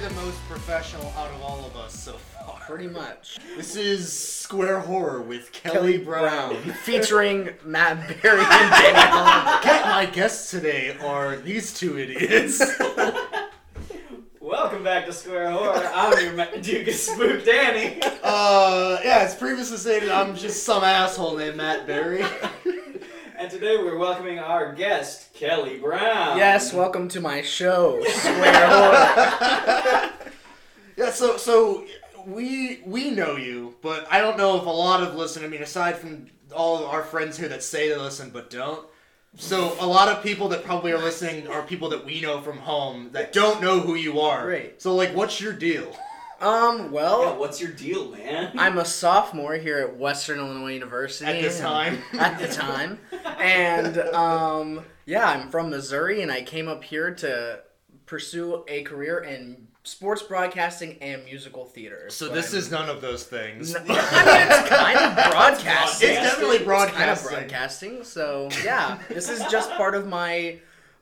[0.00, 2.60] you're the most professional out of all of us so far.
[2.60, 3.38] Pretty much.
[3.56, 6.56] This is Square Horror with Kelly, Kelly Brown.
[6.84, 9.64] Featuring Matt Berry and Danny.
[9.64, 12.60] Get my guests today are these two idiots.
[14.40, 15.90] Welcome back to Square Horror.
[15.92, 18.00] I'm your Ma- Duke of Spook Danny.
[18.22, 22.24] uh, yeah, as previously stated, I'm just some asshole named Matt Berry.
[23.36, 26.36] And today we're welcoming our guest, Kelly Brown.
[26.36, 30.10] Yes, welcome to my show, Square Horror.
[30.96, 31.84] Yeah, so so
[32.26, 35.44] we we know you, but I don't know if a lot of listen.
[35.44, 38.84] I mean, aside from all of our friends here that say they listen but don't.
[39.36, 42.58] So a lot of people that probably are listening are people that we know from
[42.58, 44.44] home that don't know who you are.
[44.44, 44.82] Great.
[44.82, 45.96] So like, what's your deal?
[46.40, 48.52] Um, Yeah, well, what's your deal, man?
[48.58, 51.30] I'm a sophomore here at Western Illinois University.
[51.30, 51.98] At this time.
[52.18, 52.98] At the time.
[53.40, 57.60] And, um, yeah, I'm from Missouri and I came up here to
[58.06, 62.06] pursue a career in sports broadcasting and musical theater.
[62.10, 63.74] So But this I'm- is none of those things.
[63.76, 66.10] I mean, it's kind of broadcasting.
[66.10, 67.30] It's definitely kind of broadcasting.
[67.38, 68.04] broadcasting.
[68.04, 70.58] So yeah, this is just part of my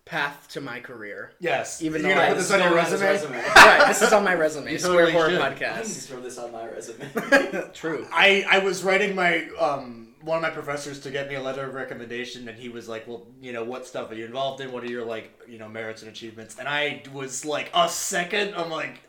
[0.06, 1.32] path to my career.
[1.40, 1.82] Yes.
[1.82, 3.36] Even You're though gonna I- put this on your is resume.
[3.36, 4.72] right, this is on my resume.
[4.72, 5.40] You Square totally Horror should.
[5.40, 6.06] I need to Podcast.
[6.08, 7.70] throw this on my resume.
[7.74, 8.06] True.
[8.12, 11.62] I I was writing my um one of my professors to get me a letter
[11.64, 14.72] of recommendation, and he was like, "Well, you know, what stuff are you involved in?
[14.72, 18.54] What are your like, you know, merits and achievements?" And I was like, a second,
[18.56, 19.02] I'm like,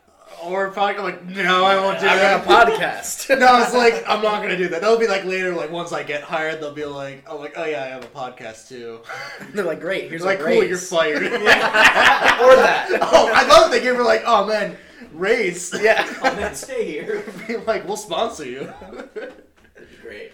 [0.44, 2.46] or probably, I'm like, no, I won't do I that.
[2.46, 3.30] a podcast.
[3.40, 4.82] no, I was like, I'm not gonna do that.
[4.82, 7.66] That'll be like later, like once I get hired, they'll be like, oh, like, oh
[7.66, 9.02] yeah, I have a podcast too.
[9.54, 10.10] They're like, great.
[10.10, 11.24] Here's like, cool, you're fired.
[11.34, 12.88] or that.
[13.02, 14.78] oh, I love that they were like, oh man,
[15.14, 15.74] raise.
[15.82, 16.06] Yeah.
[16.22, 17.24] oh man, stay here.
[17.48, 18.72] Be like, we'll sponsor you.
[18.82, 20.32] That'd be great.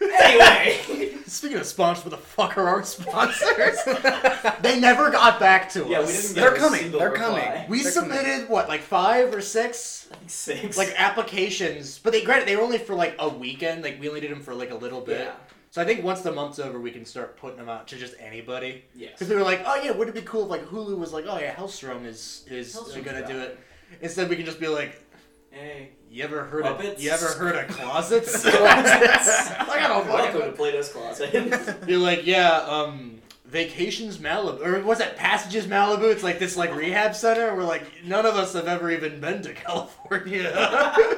[0.00, 1.14] Anyway.
[1.28, 3.78] Speaking of sponsors, what the fuck are our sponsors?
[4.62, 5.90] they never got back to us.
[5.90, 7.40] Yeah, we didn't get They're a coming, single they're reply.
[7.56, 7.70] coming.
[7.70, 10.76] We They're submitted what, like five or six, Like six.
[10.78, 13.82] like applications, but they granted they were only for like a weekend.
[13.84, 15.20] Like we only did them for like a little bit.
[15.20, 15.32] Yeah.
[15.70, 18.14] So I think once the month's over, we can start putting them out to just
[18.18, 18.84] anybody.
[18.94, 19.12] Yes.
[19.12, 21.26] Because we were like, oh yeah, wouldn't it be cool if like Hulu was like,
[21.28, 23.50] oh yeah, Helstrom is is Helstrom's gonna got do it.
[23.50, 23.58] it.
[24.02, 25.02] Instead, we can just be like,
[25.50, 25.90] Hey.
[26.10, 27.02] you ever heard of Puppets?
[27.02, 28.42] you ever heard of closets?
[28.42, 28.50] Closets.
[29.60, 30.56] I got a Welcome to fucking.
[30.56, 31.78] Plato's Closet.
[31.88, 35.16] You're like, yeah, um, vacations Malibu, or what's that?
[35.16, 36.12] Passages Malibu.
[36.12, 37.54] It's like this like rehab center.
[37.56, 40.52] We're like, none of us have ever even been to California.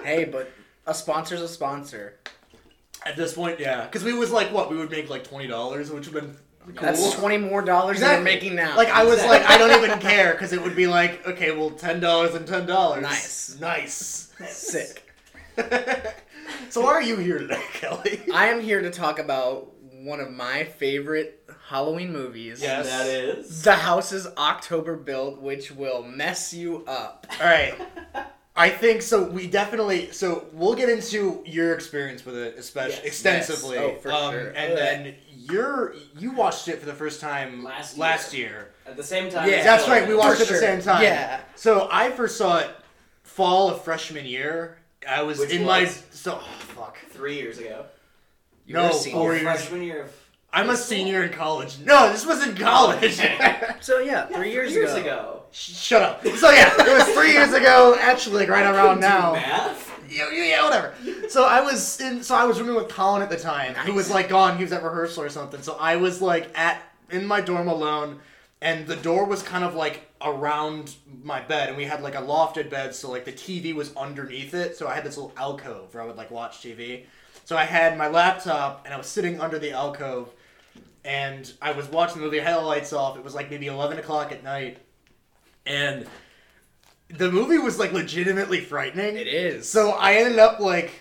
[0.05, 0.51] Hey, but
[0.87, 2.19] a sponsor's a sponsor.
[3.05, 5.91] At this point, yeah, because we was like, what we would make like twenty dollars,
[5.91, 6.41] which would have been cool.
[6.69, 8.31] That's twenty more dollars than Exactly.
[8.31, 8.77] you're making now.
[8.77, 11.71] Like I was like, I don't even care because it would be like, okay, well,
[11.71, 13.03] ten dollars and ten dollars.
[13.03, 13.59] Nice.
[13.61, 14.31] nice.
[14.49, 15.11] sick.
[16.69, 18.21] so why are you here today, Kelly?
[18.33, 22.63] I am here to talk about one of my favorite Halloween movies.
[22.63, 22.87] Yes.
[22.87, 23.63] That is.
[23.63, 27.27] The House is October built, which will mess you up.
[27.41, 27.75] All right.
[28.57, 29.23] I think so.
[29.23, 33.77] We definitely so we'll get into your experience with it, especially Yes, extensively.
[33.77, 33.95] yes.
[33.99, 34.49] Oh, for um, sure.
[34.51, 35.15] And then
[35.51, 38.49] you're you watched it for the first time Last last year.
[38.49, 38.71] year.
[38.87, 39.49] At the same time.
[39.49, 39.63] Yeah.
[39.63, 40.07] That's right.
[40.09, 41.03] We watched For it at the same time.
[41.03, 41.41] Yeah.
[41.55, 42.71] So I first saw it
[43.23, 44.79] fall of freshman year.
[45.09, 46.99] I was Which in my so oh, fuck.
[47.11, 47.87] Three years ago.
[48.67, 49.19] You No, were a senior.
[49.19, 49.43] four years.
[49.45, 50.13] freshman year of.
[50.53, 50.87] I'm high a school?
[50.99, 51.79] senior in college.
[51.85, 53.19] No, this was in college.
[53.81, 55.01] So yeah, Yeah, three years, years ago.
[55.01, 55.43] ago.
[55.53, 56.27] Shut up.
[56.27, 57.97] So yeah, it was three years ago.
[57.99, 59.33] Actually, like right I around couldn't do now.
[59.35, 59.90] Math.
[60.11, 60.95] Yeah, yeah, yeah, whatever.
[61.29, 62.23] So I was in.
[62.23, 64.57] So I was rooming with Colin at the time, who was like gone.
[64.57, 65.63] He was at rehearsal or something.
[65.63, 68.19] So I was like at in my dorm alone,
[68.61, 72.21] and the door was kind of like around my bed, and we had like a
[72.21, 74.77] lofted bed, so like the TV was underneath it.
[74.77, 77.05] So I had this little alcove where I would like watch TV.
[77.45, 80.31] So I had my laptop, and I was sitting under the alcove,
[81.05, 82.41] and I was watching the movie.
[82.41, 83.17] I had the lights off.
[83.17, 84.79] It was like maybe eleven o'clock at night,
[85.67, 86.07] and
[87.17, 89.17] the movie was like legitimately frightening.
[89.17, 89.69] It is.
[89.69, 90.93] So I ended up like,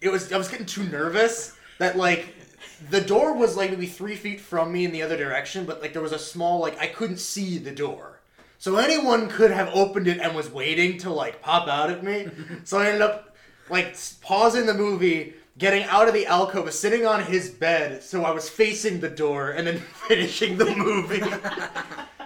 [0.00, 2.34] it was I was getting too nervous that like
[2.90, 5.92] the door was like maybe three feet from me in the other direction, but like
[5.92, 8.20] there was a small like I couldn't see the door.
[8.58, 12.28] So anyone could have opened it and was waiting to like pop out at me.
[12.64, 13.36] so I ended up
[13.70, 18.30] like pausing the movie, getting out of the alcove, sitting on his bed, so I
[18.30, 19.78] was facing the door, and then
[20.08, 21.22] finishing the movie.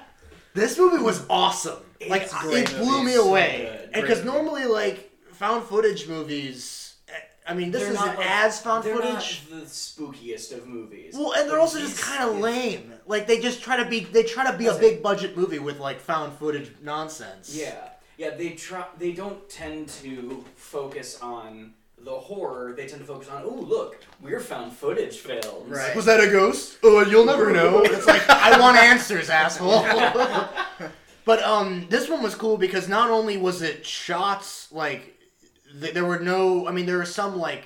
[0.55, 1.79] this movie was awesome.
[2.09, 3.05] like It's great it blew movie.
[3.07, 3.69] me so away.
[3.71, 3.91] good.
[3.95, 6.95] And because normally like found footage movies,
[7.47, 9.43] I mean this They're isn't not, like- as found they're footage.
[9.51, 11.15] Not the spookiest of movies.
[11.17, 12.93] Well, and they're But also just kind of lame.
[13.07, 15.79] Like they just try to be they try to be a big budget movie with
[15.81, 17.55] like found footage nonsense.
[17.55, 18.31] Yeah, yeah.
[18.37, 18.85] They try.
[18.99, 21.73] They don't tend to focus on
[22.05, 22.75] the horror.
[22.77, 25.69] They tend to focus on, oh look, we're found footage films.
[25.69, 25.95] Right.
[25.95, 26.79] Was that a ghost?
[26.83, 27.83] Oh, you'll never know.
[27.85, 29.85] It's like I want answers, asshole.
[31.25, 35.15] But um, this one was cool because not only was it shots like
[35.79, 36.67] th- there were no.
[36.67, 37.65] I mean, there were some like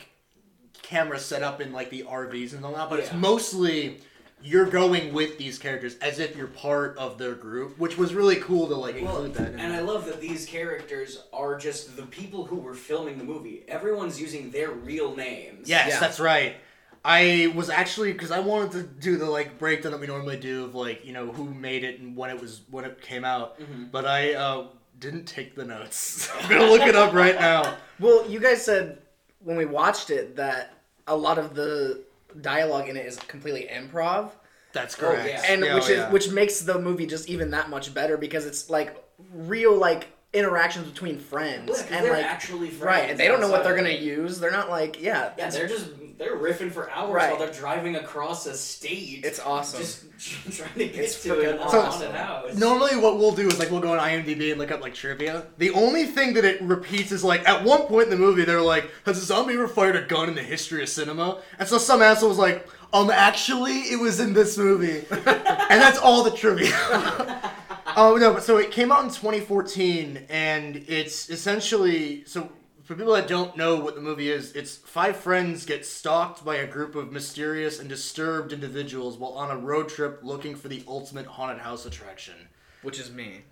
[0.83, 4.01] cameras set up in like the RVs and all that, but it's mostly
[4.45, 8.37] you're going with these characters as if you're part of their group, which was really
[8.37, 9.55] cool to like Well, include that.
[9.55, 13.25] In and I love that these characters are just the people who were filming the
[13.25, 13.65] movie.
[13.69, 15.69] Everyone's using their real names.
[15.69, 16.01] Yes, Yeah.
[16.01, 16.57] that's right.
[17.05, 20.65] I was actually because I wanted to do the like breakdown that we normally do
[20.65, 23.59] of like you know who made it and when it was when it came out,
[23.61, 23.85] Mm-hmm.
[23.91, 24.67] but I uh,
[25.01, 26.31] didn't take the notes.
[26.41, 27.75] I'm gonna look it up right now.
[27.99, 28.99] Well, you guys said
[29.41, 30.75] when we watched it that
[31.09, 32.05] a lot of the
[32.41, 34.31] dialogue in it is completely improv,
[34.73, 35.43] That's Oh, yeah.
[35.47, 36.11] and Yeah, which oh, is yeah.
[36.11, 38.97] which makes the movie just even that much better because it's like
[39.33, 42.83] real like interactions between friends Yeah, 'cause and they're like actually friends.
[42.83, 44.41] right, and they don't know what they're gonna use.
[44.41, 45.87] They're not like yeah, Yeah, they're just
[46.19, 47.31] they're riffing for hours Right.
[47.31, 49.21] while they're driving across a state.
[49.25, 49.81] it's awesome.
[49.81, 50.05] just
[50.57, 51.81] trying to get It's to freaking an awesome.
[51.83, 52.55] haunted house.
[52.57, 55.45] Normally, what we'll do is like we'll go on IMDb and look up like trivia.
[55.59, 58.61] The only thing that it repeats is like at one point in the movie they're
[58.61, 61.79] like, "Has a zombie ever fired a gun in the history of cinema?" And so
[61.79, 66.31] some asshole was like, "Um, actually, it was in this movie," and that's all the
[66.31, 66.71] trivia.
[67.97, 68.33] Oh no!
[68.35, 72.51] But so it came out in 2014, and it's essentially so.
[72.93, 76.57] For people that don't know what the movie is, it's five friends get stalked by
[76.57, 80.85] a group of mysterious and disturbed individuals while on a road trip looking for the
[80.87, 82.35] ultimate haunted house attraction.
[82.83, 83.45] which is me.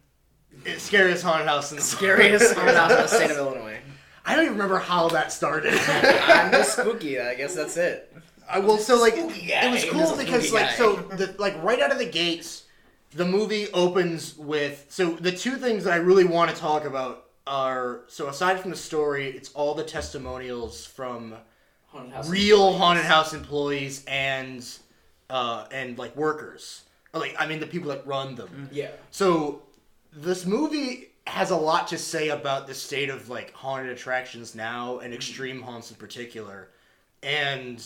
[0.66, 3.78] It's scariest haunted house in the Scariest haunted house in the state of Illinois.
[4.26, 5.72] I don't even remember how that started.
[5.86, 7.18] I'm just spooky.
[7.18, 8.14] I guess that's it.
[8.46, 8.76] I will.
[8.76, 12.64] So like, it was cool because like, so the like right out of the gates,
[13.12, 17.29] the movie opens with so the two things that I really want to talk about
[17.50, 21.34] are so aside from the story, it's all the testimonials from
[21.88, 22.78] Haunted house real employees.
[22.78, 24.64] haunted house employees and
[25.28, 28.68] uh and like workers, or like I mean the people that run them.
[28.72, 28.90] Yeah.
[29.10, 29.62] So
[30.12, 35.00] this movie has a lot to say about the state of like haunted attractions now
[35.00, 36.68] and extreme haunts in particular.
[37.22, 37.84] And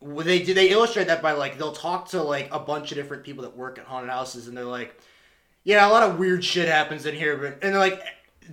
[0.00, 3.24] they do they illustrate that by like they'll talk to like a bunch of different
[3.24, 4.96] people that work at haunted houses and they're like,
[5.64, 8.00] Yeah, a lot of weird shit happens in here, but and they're like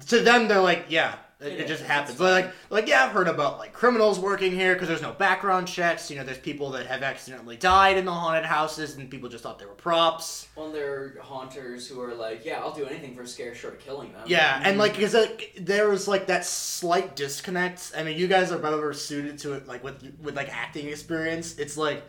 [0.07, 2.18] to them they're like, Yeah, it, it Yeah, just happens.
[2.18, 5.68] But like like yeah, I've heard about like criminals working here because there's no background
[5.68, 6.09] checks.
[6.09, 9.44] You know, there's people that have accidentally died in the haunted houses and people just
[9.44, 10.47] thought they were props.
[10.56, 13.75] Well, there are haunters who are like, yeah, I'll do anything for a scare short
[13.75, 14.24] of killing them.
[14.25, 14.80] Yeah, and mm-hmm.
[14.80, 17.91] like because like, there was like that slight disconnect.
[17.98, 21.57] I mean, you guys are better suited to it, like with with like acting experience.
[21.57, 22.03] It's like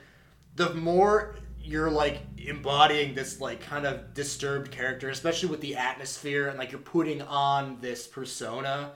[0.55, 1.35] the more
[1.67, 6.71] you're like embodying this like kind of disturbed character, especially with the atmosphere and like
[6.71, 8.93] you're putting on this persona,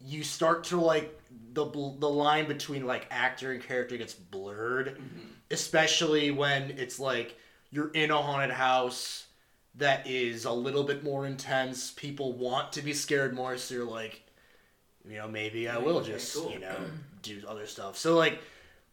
[0.00, 1.20] you start to like
[1.52, 5.26] the the line between like actor and character gets blurred, mm-hmm.
[5.50, 7.36] especially when it's like
[7.70, 9.26] you're in a haunted house
[9.74, 11.90] that is a little bit more intense.
[11.92, 14.22] People want to be scared more, so you're like,
[15.08, 16.50] you know, maybe I will Okay, just, cool.
[16.50, 16.76] you know,
[17.22, 17.96] do other stuff.
[17.96, 18.40] So like,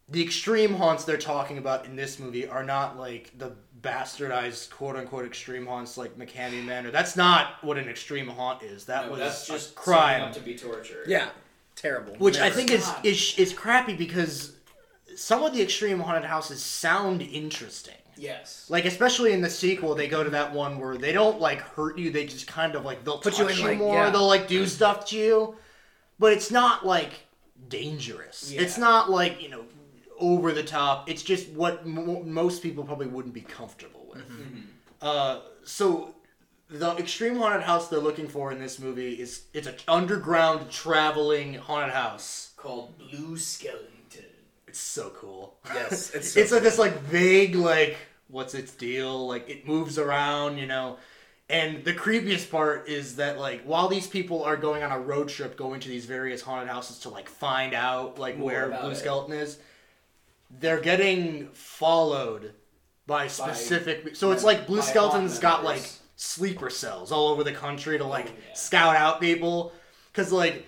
[0.08, 4.96] the extreme haunts they're talking about in this movie are not like the bastardized quote
[4.96, 6.90] unquote extreme haunts like McKamey Manor.
[6.90, 8.84] That's not what an extreme haunt is.
[8.84, 10.22] That No, was that's a just crime.
[10.22, 11.06] up to be tortured.
[11.08, 11.28] Yeah,
[11.74, 12.14] terrible.
[12.16, 14.52] Which I think is, is is crappy because
[15.16, 17.94] some of the extreme haunted houses sound interesting.
[18.18, 18.66] Yes.
[18.70, 21.98] Like especially in the sequel, they go to that one where they don't like hurt
[21.98, 23.94] you; they just kind of like they'll Put touch you you, in, like, more.
[23.94, 24.10] yeah.
[24.10, 25.56] They'll like do stuff to you,
[26.18, 27.12] but it's not like
[27.68, 28.52] dangerous.
[28.52, 28.62] Yeah.
[28.62, 29.64] It's not like you know
[30.18, 31.08] over the top.
[31.08, 34.22] It's just what m- most people probably wouldn't be comfortable with.
[34.28, 34.60] Mm-hmm.
[35.02, 36.14] Uh, so
[36.68, 41.54] the extreme haunted house they're looking for in this movie is it's an underground traveling
[41.54, 42.52] haunted house.
[42.56, 44.24] Called Blue Skeleton.
[44.66, 45.56] It's so cool.
[45.72, 47.96] yes, it's so it's like this like vague like
[48.28, 50.96] what's its deal like it moves around you know
[51.48, 55.28] and the creepiest part is that like while these people are going on a road
[55.28, 58.90] trip going to these various haunted houses to like find out like More where blue
[58.90, 58.96] it.
[58.96, 59.58] skeleton is
[60.58, 62.54] they're getting followed
[63.06, 65.82] by specific so it's like blue by skeleton's got like
[66.16, 68.54] sleeper cells all over the country to like yeah.
[68.54, 69.72] scout out people.
[70.10, 70.66] Because like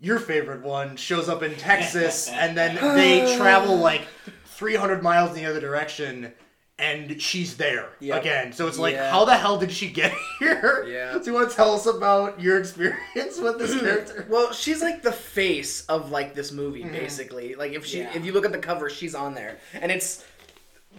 [0.00, 4.06] your favorite one shows up in Texas and then they travel like
[4.46, 6.32] 300 miles in the other direction
[6.78, 8.20] and she's there Yep.
[8.20, 8.52] again.
[8.52, 9.10] So it's like, Yeah.
[9.10, 10.84] how the hell did she get here?
[10.86, 11.16] Yeah.
[11.18, 14.26] Do you want to tell us about your experience with this character?
[14.28, 16.92] Well, she's like the face of like this movie, Mm-hmm.
[16.92, 17.54] basically.
[17.54, 18.10] Like if she, Yeah.
[18.14, 20.24] if you look at the cover, she's on there, and it's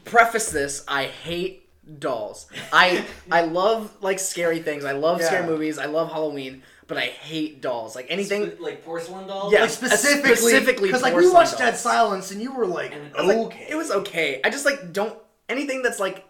[0.04, 0.84] preface this.
[0.88, 1.70] I hate
[2.00, 2.48] dolls.
[2.74, 4.84] I I love like scary things.
[4.84, 5.28] I love Yeah.
[5.28, 5.78] scary movies.
[5.78, 7.96] I love Halloween, but I hate dolls.
[7.96, 8.50] Like anything.
[8.52, 9.54] Spe- like porcelain dolls.
[9.54, 9.62] Yeah.
[9.62, 11.60] Like specifically, specifically because like we watched dolls.
[11.74, 14.42] Dead Silence and you were like, And- I like, okay, it was okay.
[14.44, 15.16] I just like don't
[15.50, 16.24] anything that's like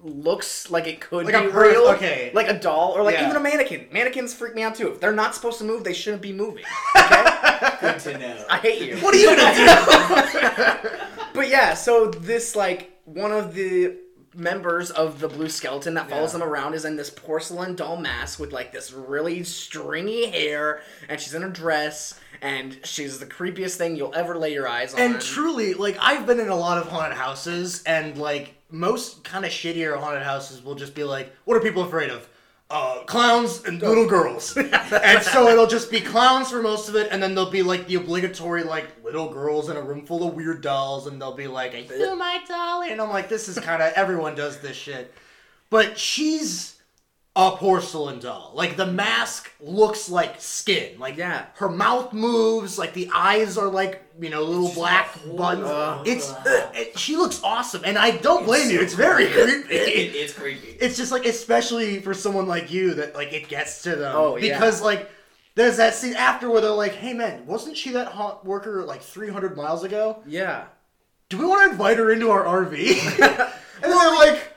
[0.00, 2.30] looks like it could Like be real, okay.
[2.34, 3.24] like a doll or like Yeah.
[3.26, 3.86] even a mannequin.
[3.90, 4.92] Mannequins freak me out too.
[4.92, 6.64] If they're not supposed to move, they shouldn't be moving.
[6.96, 8.44] Okay, Good to know.
[8.50, 8.96] I hate you.
[8.98, 10.88] What are you gonna do?
[11.34, 13.96] But yeah, so this like one of the
[14.34, 16.40] members of the blue skeleton that follows Yeah.
[16.40, 21.20] them around is in this porcelain doll mask with like this really stringy hair and
[21.20, 25.00] she's in a dress and she's the creepiest thing you'll ever lay your eyes on.
[25.00, 29.44] and truly, like I've been in a lot of haunted houses, and like most kind
[29.44, 32.28] of shittier haunted houses will just be like, "What are people afraid of?"
[32.70, 37.08] Uh, clowns and little girls, and so it'll just be clowns for most of it,
[37.12, 40.34] and then there'll be like the obligatory like little girls in a room full of
[40.34, 43.58] weird dolls, and they'll be like, "I feel my dolly," and I'm like, "This is
[43.58, 45.12] kind of everyone does this shit,"
[45.68, 46.73] but she's
[47.36, 48.52] a porcelain doll.
[48.54, 50.98] Like the mask looks like skin.
[51.00, 51.46] Like Yeah.
[51.56, 52.78] her mouth moves.
[52.78, 55.66] Like the eyes are like you know little black buttons.
[55.68, 56.06] Ugh.
[56.06, 58.80] it's uh, it, she looks awesome, and I don't blame you.
[58.80, 59.80] It's very It, creepy.
[59.80, 60.68] it's creepy.
[60.80, 64.14] It's just like especially for someone like you that like it gets to them.
[64.16, 64.54] Oh, yeah.
[64.54, 65.10] because like.
[65.56, 69.02] There's that scene after where they're like, "Hey man, wasn't she that hot worker like
[69.02, 70.20] 300 miles ago?
[70.26, 70.64] yeah.
[71.28, 72.74] Do we want to invite her into our RV?"
[73.22, 73.50] and then
[73.82, 74.52] they're like,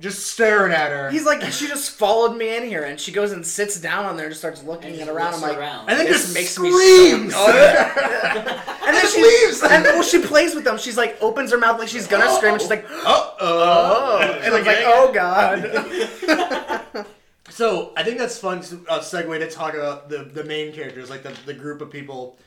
[0.00, 1.10] just staring at her.
[1.10, 4.16] He's like, she just followed me in here, and she goes and sits down on
[4.16, 5.34] there and just starts looking And it around.
[5.34, 5.88] I'm like, around.
[5.90, 7.32] and then This just makes me screams.
[7.34, 9.62] so- Oh, and then she leaves.
[9.70, 10.78] And well, she plays with them.
[10.78, 14.18] She's like, opens her mouth like she's gonna scream, and she's like, Uh oh, oh.
[14.42, 17.06] and I'm like, oh god.
[17.50, 21.10] So I think that's fun to uh, segue to talk about the the main characters,
[21.10, 22.38] like the the group of people.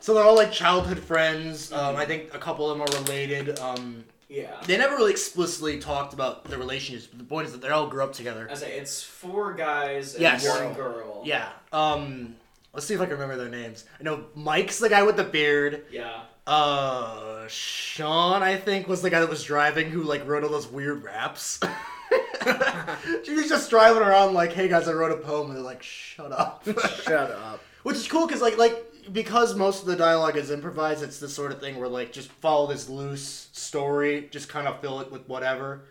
[0.00, 1.72] So they're all like childhood friends.
[1.72, 3.58] Um, I think a couple of them are related.
[3.60, 4.60] Um, yeah.
[4.66, 7.86] they never really explicitly talked about the relationships, but the point is that they all
[7.88, 8.48] grew up together.
[8.50, 10.46] I say it's four guys and Yes.
[10.48, 11.22] one girl.
[11.24, 11.48] Yeah.
[11.72, 12.36] Um,
[12.72, 13.84] let's see if I can remember their names.
[13.98, 15.84] I know Mike's the guy with the beard.
[15.90, 16.22] Yeah.
[16.46, 20.68] Uh, Sean, I think, was the guy that was driving who like wrote all those
[20.68, 21.58] weird raps.
[23.24, 25.82] she was just driving around like, "Hey guys, I wrote a poem," and they're like,
[25.82, 26.62] "Shut up."
[27.02, 27.60] Shut up.
[27.82, 28.76] Which is cool because like like
[29.12, 32.30] because most of the dialogue is improvised, it's the sort of thing where like just
[32.30, 35.82] follow this loose story, just kind of fill it with whatever.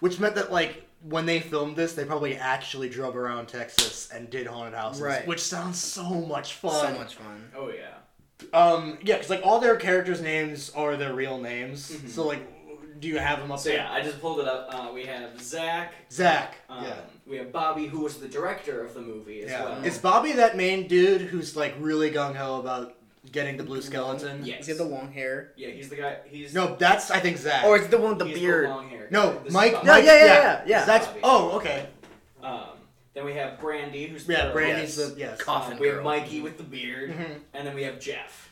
[0.00, 4.28] Which meant that like when they filmed this, they probably actually drove around Texas and
[4.30, 5.26] did haunted houses, Right.
[5.26, 6.94] which sounds so much fun.
[6.94, 7.50] So much fun.
[7.56, 7.94] Oh yeah.
[8.52, 11.90] Um, yeah, because like all their characters' names are their real names.
[11.90, 12.08] Mm-hmm.
[12.08, 12.40] So like,
[13.00, 13.78] do you have them up So there?
[13.78, 14.68] yeah, I just pulled it up.
[14.72, 15.94] Uh, we have Zach.
[16.10, 16.56] Zach.
[16.68, 16.94] Um, yeah.
[17.26, 19.64] We have Bobby, who was the director of the movie as Yeah.
[19.64, 19.84] well.
[19.84, 22.94] Is Bobby that main dude who's like really gung ho about
[23.32, 24.44] getting the blue skeleton?
[24.44, 24.58] Yes.
[24.58, 25.52] Does he have the long hair?
[25.56, 26.18] Yeah, he's the guy.
[26.26, 27.64] He's No, that's I think Zach.
[27.64, 28.66] Or is it the one with the he's beard?
[28.66, 29.08] The long hair.
[29.10, 29.72] no, This Mike.
[29.84, 30.84] No, Mike- yeah, yeah, yeah, yeah.
[30.84, 31.20] That's Bobby.
[31.24, 31.86] oh okay.
[32.42, 32.60] Um,
[33.14, 34.52] then we have Brandy, who's the Yeah, girl.
[34.52, 35.10] Brandy's Yes.
[35.10, 35.40] the yes.
[35.42, 35.74] Coffin.
[35.74, 36.02] Um, we have.
[36.04, 37.40] Mikey with the beard, Mhm.
[37.54, 38.45] and then we have Jeff.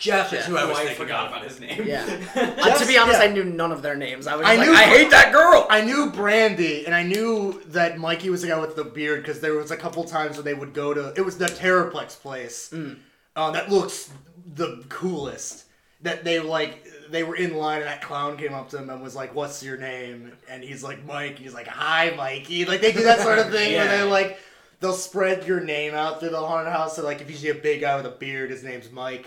[0.00, 1.32] Jeff is who I was I thinking forgot of.
[1.32, 1.84] about his name.
[1.86, 2.04] Yeah.
[2.66, 3.26] Uh, to be honest, yeah.
[3.28, 4.26] I knew none of their names.
[4.26, 5.66] I was I like, knew- I hate that girl.
[5.70, 9.40] I knew Brandy, and I knew that Mikey was the guy with the beard because
[9.40, 11.12] there was a couple times when they would go to.
[11.16, 12.70] It was the Terrorplex place.
[12.72, 12.98] Mm.
[13.36, 14.10] Uh, that looks
[14.54, 15.64] the coolest.
[16.02, 19.02] That they like, they were in line, and that clown came up to him and
[19.02, 22.92] was like, "What's your name?" And he's like, "Mike." He's like, "Hi, Mikey." Like they
[22.92, 23.96] do that sort of thing where Yeah.
[23.98, 24.38] they like,
[24.80, 26.96] they'll spread your name out through the haunted house.
[26.96, 29.26] So like, if you see a big guy with a beard, his name's Mike.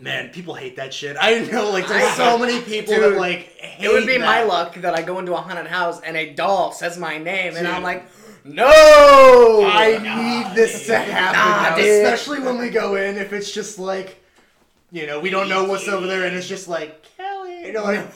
[0.00, 1.16] Man, people hate that shit.
[1.20, 3.48] I know, like, there's so many people that like.
[3.58, 4.24] Hate It would be that.
[4.24, 7.56] my luck that I go into a haunted house and a doll says my name,
[7.56, 8.04] and I'm like,
[8.44, 8.66] no.
[9.66, 13.16] I Nah, need this to happen Nah, especially when we go in.
[13.16, 14.22] If it's just like,
[14.92, 17.82] you know, we don't know what's over there, and it's just like Kelly, you know,
[17.84, 18.06] like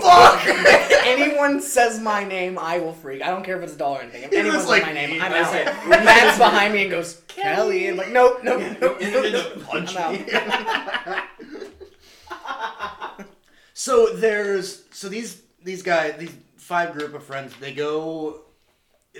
[0.00, 0.40] fuck.
[0.46, 3.22] if anyone says my name, I will freak.
[3.22, 4.22] I don't care if it's a doll or anything.
[4.24, 5.20] If It anyone was says like my name.
[5.22, 5.50] I'm I out.
[5.50, 9.30] said- Matt's behind me and goes, Kelly, and like, nope, nope, nope, No, no, no,
[9.30, 9.62] nope.
[9.64, 10.24] Punch I'm me.
[13.74, 18.42] so there's so these these guys these five group of friends they go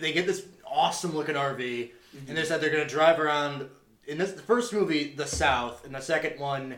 [0.00, 2.34] they get this awesome looking RV and mm-hmm.
[2.34, 3.68] they said they're gonna drive around
[4.06, 6.76] in this the first movie the South and the second one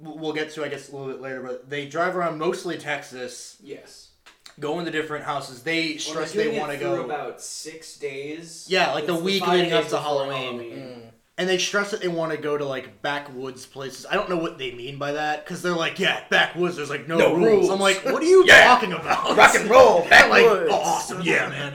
[0.00, 2.76] we'll we'll get to I guess a little bit later but they drive around mostly
[2.78, 4.10] Texas Yes.
[4.58, 8.66] go into different houses they stress they're they want to go for about six days.
[8.68, 10.58] Yeah, like the week leading up to before Halloween.
[10.60, 11.00] Mm.
[11.38, 14.04] and they stress that they want to go to like backwoods places.
[14.10, 16.76] I don't know what they mean by that because they're like, yeah, backwoods.
[16.76, 17.46] There's like no, No rules.
[17.46, 17.70] rules.
[17.70, 18.64] I'm like, what are you Yeah.
[18.64, 19.36] talking about?
[19.36, 20.70] Rock and roll, like, backwoods.
[20.72, 21.74] oh, awesome, yeah, man.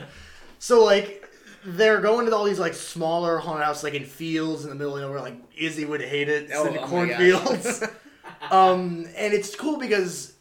[0.60, 1.24] So like,
[1.65, 4.96] they're going to all these like smaller haunted houses, like in fields in the middle
[4.98, 5.20] of nowhere.
[5.22, 6.44] Like Izzy would hate it.
[6.44, 7.84] It's Oh, in oh cornfields.
[8.51, 10.34] um, and it's cool because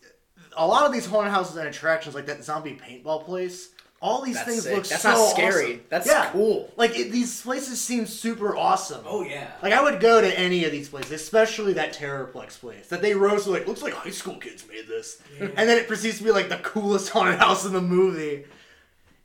[0.56, 4.34] a lot of these haunted houses and attractions, like that zombie paintball place, all these
[4.34, 4.74] That's things sick.
[4.74, 5.64] look That's so not scary.
[5.64, 5.80] awesome.
[5.88, 6.28] That's Yeah.
[6.30, 6.70] cool.
[6.76, 9.02] Like it, these places seem super awesome.
[9.06, 9.46] Oh yeah.
[9.62, 13.14] Like I would go to any of these places, especially that Terrorplex place that they
[13.14, 16.30] roast like looks like high school kids made this, and then it proceeds to be
[16.32, 18.44] like the coolest haunted house in the movie,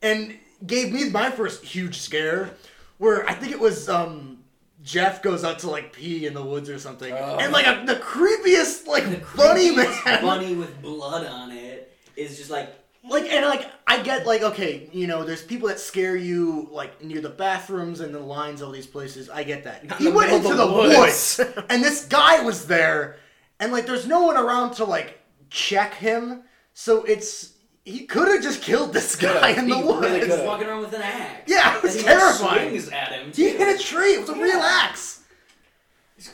[0.01, 2.51] and gave me my first huge scare,
[2.99, 4.38] where I think it was um
[4.83, 7.37] Jeff goes out to like pee in the woods or something, oh.
[7.39, 11.97] and like a, the creepiest like the bunny creepiest man, bunny with blood on it
[12.15, 12.73] is just like
[13.07, 17.03] like and like I get like okay, you know, there's people that scare you like
[17.03, 19.29] near the bathrooms and the lines, all these places.
[19.29, 19.85] I get that.
[19.85, 21.41] Not he the went into the the woods, woods.
[21.69, 23.17] and this guy was there,
[23.59, 25.19] and like there's no one around to like
[25.49, 26.43] check him.
[26.73, 27.53] So it's
[27.89, 29.99] he could have just killed this guy in the He woods.
[30.01, 30.45] really he's could've.
[30.45, 31.43] walking around with an axe.
[31.47, 32.69] Yeah, it was And he, terrifying.
[32.69, 33.27] swings at him.
[33.27, 33.57] he too.
[33.57, 34.13] hit a tree.
[34.13, 35.21] It was a real axe.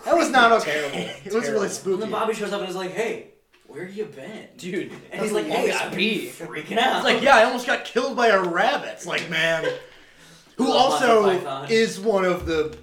[0.03, 0.71] That was not okay.
[0.71, 0.97] Terrible.
[1.25, 1.61] It was really Terrible.
[1.63, 1.99] And spooky.
[2.01, 3.27] then Bobby shows up and is like, "Hey,
[3.67, 7.35] where you been, Dude, And he's like, "Hey, I've been freaking out." It's like, yeah,
[7.35, 8.89] I almost got killed by a rabbit.
[8.93, 9.65] It's like, man.
[10.57, 12.75] Who also is one of the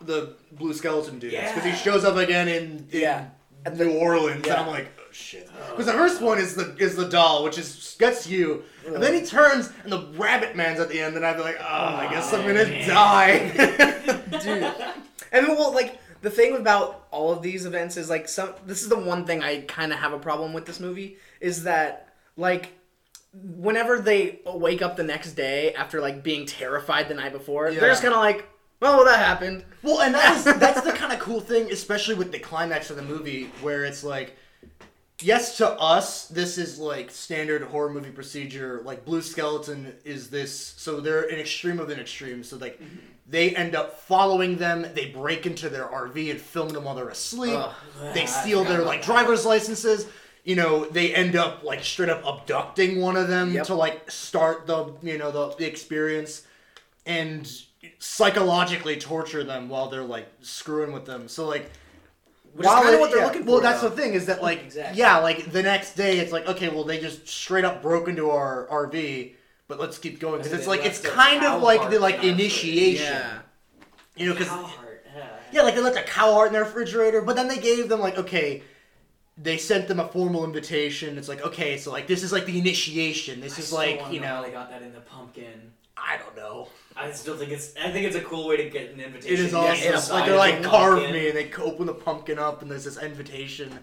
[0.00, 3.26] the blue skeleton dudes because he shows up again in, in Yeah.
[3.74, 5.50] New Orleans, and I'm like, shit.
[5.70, 9.14] Because the first one is the is the doll, which is gets you, and then
[9.14, 12.08] he turns and the rabbit man's at the end, and I'd be like, oh, I
[12.10, 13.48] guess I'm gonna die.
[14.42, 14.72] dude.
[15.32, 18.54] And well, like the thing about all of these events is like some.
[18.66, 21.64] This is the one thing I kind of have a problem with this movie is
[21.64, 22.72] that like
[23.32, 27.88] whenever they wake up the next day after like being terrified the night before, they're
[27.88, 28.48] just kind of like,
[28.80, 29.64] well, that happened.
[29.82, 32.96] Well, and that is that's the kind of cool thing, especially with the climax of
[32.96, 34.36] the movie, where it's like,
[35.20, 38.82] yes, to us, this is like standard horror movie procedure.
[38.84, 42.42] Like Blue Skeleton is this, so they're an extreme of an extreme.
[42.44, 42.80] So like,
[43.28, 44.86] they end up following them.
[44.94, 47.56] They break into their RV and film them while they're asleep.
[47.58, 47.74] Ugh.
[48.14, 50.06] they steal their like driver's licenses.
[50.44, 53.66] You know, they end up like straight up abducting one of them Yep.
[53.66, 56.42] to like start the you know the, the experience
[57.04, 57.50] and
[57.98, 61.28] psychologically torture them while they're like screwing with them.
[61.28, 61.70] So like,
[62.54, 63.88] Which while kinda what they're yeah, looking Well, that's though.
[63.90, 64.98] the thing is that like, Exactly.
[64.98, 68.30] yeah, like the next day it's like, okay, well they just straight up broke into
[68.30, 69.34] our RV,
[69.68, 72.22] but let's keep going because it's like it's kind of like the like in our
[72.24, 72.32] fridge.
[72.40, 73.38] initiation, Yeah.
[74.16, 75.26] you know, because Yeah.
[75.52, 78.00] yeah, like they left a cow heart in their refrigerator, but then they gave them
[78.00, 78.62] like okay.
[79.40, 81.16] They sent them a formal invitation.
[81.16, 83.40] It's like okay, so like this is like the initiation.
[83.40, 85.72] This I is like you know they got that in the pumpkin.
[86.06, 86.68] I don't know.
[86.96, 87.74] I still think it's.
[87.76, 89.32] I think it's a cool way to get an invitation.
[89.32, 89.86] It is awesome.
[89.88, 91.12] in a like they're like carve pumpkin.
[91.12, 93.78] me, and they open the pumpkin up, and there's this invitation,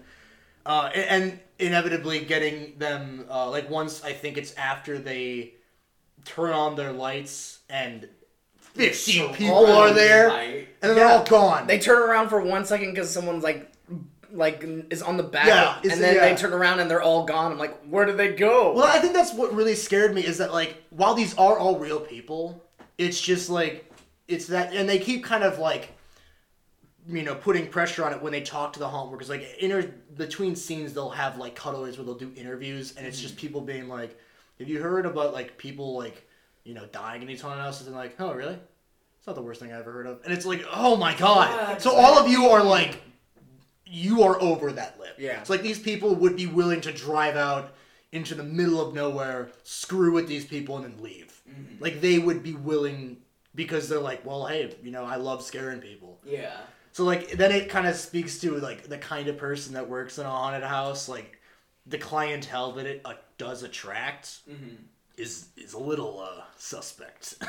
[0.66, 5.54] uh, and, and inevitably getting them uh, like once I think it's after they
[6.24, 8.08] turn on their lights and
[8.58, 10.68] fifteen people are there, Right.
[10.82, 11.16] and then they're Yeah.
[11.18, 11.66] all gone.
[11.66, 13.72] They turn around for one second because someone's like,
[14.32, 16.28] like is on the back, Yeah, and then yeah.
[16.28, 17.52] they turn around and they're all gone.
[17.52, 18.72] I'm like, where did they go?
[18.72, 21.78] Well, I think that's what really scared me is that like while these are all
[21.78, 22.64] real people,
[22.98, 23.90] it's just like
[24.28, 25.92] it's that, and they keep kind of like
[27.08, 29.28] you know putting pressure on it when they talk to the haunt workers.
[29.28, 29.82] Like inter
[30.16, 33.40] between scenes, they'll have like cutaways where they'll do interviews, and it's just mm-hmm.
[33.40, 34.18] people being like,
[34.58, 36.28] "Have you heard about like people like
[36.64, 38.58] you know dying in these haunted houses?" And like, "Oh, really?"
[39.18, 41.68] It's not the worst thing I ever heard of, and it's like, "Oh my god!"
[41.68, 41.82] What?
[41.82, 43.02] So all of you are like,
[43.86, 45.14] you are over that lip.
[45.18, 45.40] Yeah.
[45.40, 47.72] It's like these people would be willing to drive out
[48.12, 51.40] into the middle of nowhere, screw with these people, and then leave.
[51.48, 51.82] Mm-hmm.
[51.82, 53.18] Like they would be willing
[53.54, 56.18] because they're like, well, hey, you know, I love scaring people.
[56.24, 56.56] Yeah.
[56.92, 60.18] So like then it kind of speaks to like the kind of person that works
[60.18, 61.38] in a haunted house, like
[61.86, 64.74] the clientele that it uh, does attract Mm-hmm.
[65.16, 67.34] is is a little uh, suspect.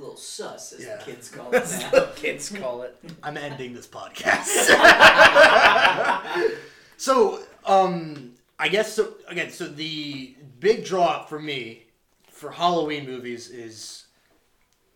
[0.00, 0.96] A little sus, as Yeah.
[1.04, 1.90] the kids call it That's now.
[1.90, 2.96] what kids call it.
[3.22, 4.46] I'm ending this podcast.
[6.96, 9.14] so, um, I guess so.
[9.28, 11.84] Again, so the big draw for me
[12.30, 14.06] for Halloween movies is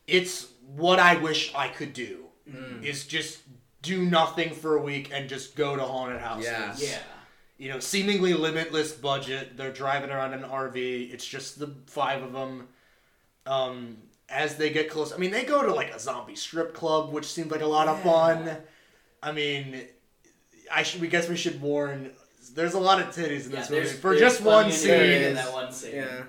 [0.07, 2.21] it's what I wish I could do.
[2.83, 3.41] Is just
[3.83, 6.47] do nothing for a week and just go to haunted houses.
[6.47, 6.75] Yeah.
[6.77, 6.99] yeah.
[7.57, 9.57] You know, seemingly limitless budget.
[9.57, 11.13] They're driving around in an RV.
[11.13, 12.69] It's just the five of them.
[13.47, 13.97] Um,
[14.29, 17.27] as they get close, I mean, they go to like a zombie strip club, which
[17.27, 18.13] seems like a lot of Yeah.
[18.13, 18.57] fun.
[19.23, 19.83] I mean,
[20.73, 21.01] I should.
[21.01, 22.11] We guess we should warn.
[22.55, 25.53] There's a lot of titties in Yeah, this movie for just one scene, in that
[25.53, 25.95] one scene.
[25.97, 26.23] Yeah.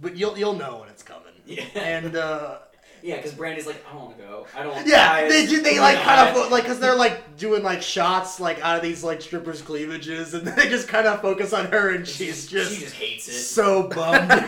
[0.00, 1.32] but you'll you'll know when it's coming.
[1.46, 1.64] Yeah.
[1.74, 2.58] And uh,
[3.02, 4.46] Yeah, because Brandy's like, I don't want to go.
[4.56, 4.86] I don't.
[4.86, 5.62] yeah, I- they do.
[5.62, 9.02] They like kind of like because they're like doing like shots like out of these
[9.04, 12.80] like strippers' cleavages, and they just kind of focus on her, and she's just, she
[12.80, 13.32] just hates it.
[13.32, 14.30] so bummed.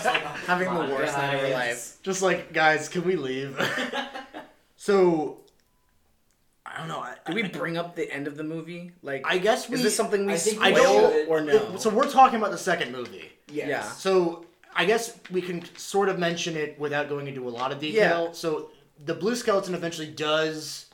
[0.00, 1.98] Like, oh, Having the worst night of her life.
[2.02, 3.56] just like guys, can we leave?
[4.76, 5.38] so
[6.66, 7.00] I don't know.
[7.00, 8.92] I, Did we bring up the end of the movie?
[9.02, 9.76] Like, I guess we.
[9.76, 11.76] is this something we I spoil or no?
[11.76, 13.30] So we're talking about the second movie.
[13.48, 13.68] Yes.
[13.68, 13.82] Yeah.
[13.82, 17.80] So I guess we can sort of mention it without going into a lot of
[17.80, 18.32] detail.
[18.32, 18.70] So
[19.04, 20.86] the blue skeleton eventually does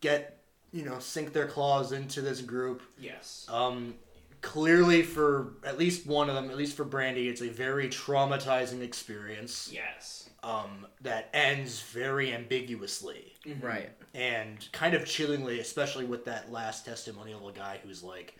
[0.00, 0.40] get,
[0.72, 2.82] you know, sink their claws into this group.
[2.98, 3.46] Yes.
[3.48, 3.94] Um,
[4.40, 8.80] clearly, for at least one of them, at least for Brandy, it's a very traumatizing
[8.82, 10.30] experience Yes.
[10.44, 13.90] um, that ends very ambiguously Right.
[14.14, 18.37] and kind of chillingly, especially with that last testimonial of a guy who's like,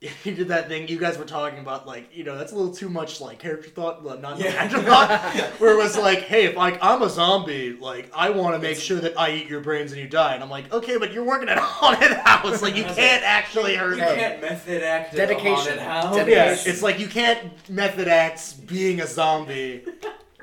[0.22, 2.72] he did that thing you guys were talking about, like you know, that's a little
[2.72, 4.52] too much like character thought, well, not Yeah.
[4.52, 5.10] character thought,
[5.58, 8.76] where it was like, hey, if like I'm a zombie, like I want to make
[8.78, 11.24] sure that I eat your brains and you die, and I'm like, okay, but you're
[11.24, 14.14] working at a haunted house, like you can't actually hurt You me.
[14.14, 15.46] can't method act Dedication.
[15.54, 15.78] Dedication.
[15.78, 16.14] House.
[16.16, 16.64] Dedication.
[16.66, 19.84] Yeah, it's like you can't method act being a zombie.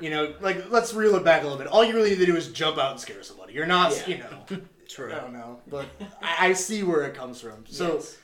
[0.00, 1.68] You know, like let's reel it back a little bit.
[1.68, 3.54] All you really need to do is jump out and scare somebody.
[3.54, 4.06] You're not, Yeah.
[4.06, 4.60] you know.
[4.86, 5.10] True.
[5.12, 5.86] I don't know, but
[6.22, 7.64] I, I see where it comes from.
[7.66, 8.18] So Yes.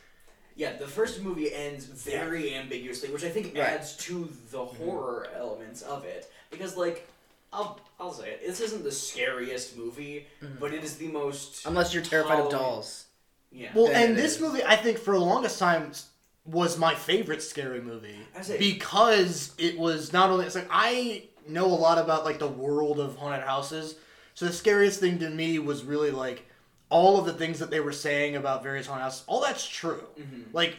[0.57, 3.65] Yeah, the first movie ends very ambiguously, which I think Right.
[3.69, 4.77] adds to the mm-hmm.
[4.85, 6.31] horror elements of it.
[6.51, 7.09] Because, like,
[7.53, 8.47] I'll I'll say it.
[8.47, 10.55] This isn't the scariest movie, mm-hmm.
[10.59, 11.67] but it is the most.
[11.67, 13.05] Unless you're terrified of Halloween- dolls.
[13.51, 13.69] Yeah.
[13.75, 14.41] well, Then and it this is.
[14.41, 16.07] movie, I think, for the longest time, s-
[16.47, 20.47] was my favorite scary movie I say- because it was not only.
[20.47, 23.97] It's like I know a lot about like the world of haunted houses,
[24.35, 26.47] so the scariest thing to me was really like
[26.93, 29.25] all of the things that they were saying about various haunted houses.
[29.27, 30.05] All that's true.
[30.21, 30.43] Mm-hmm.
[30.53, 30.77] Like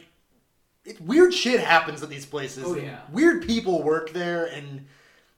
[0.85, 2.63] it, weird shit happens at these places.
[2.67, 2.99] Oh, yeah.
[3.11, 4.85] Weird people work there, and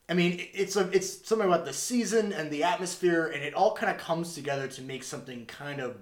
[0.09, 3.53] I mean, it- it's a it's something about the season and the atmosphere, and it
[3.53, 5.95] all kind of comes together to make something kind of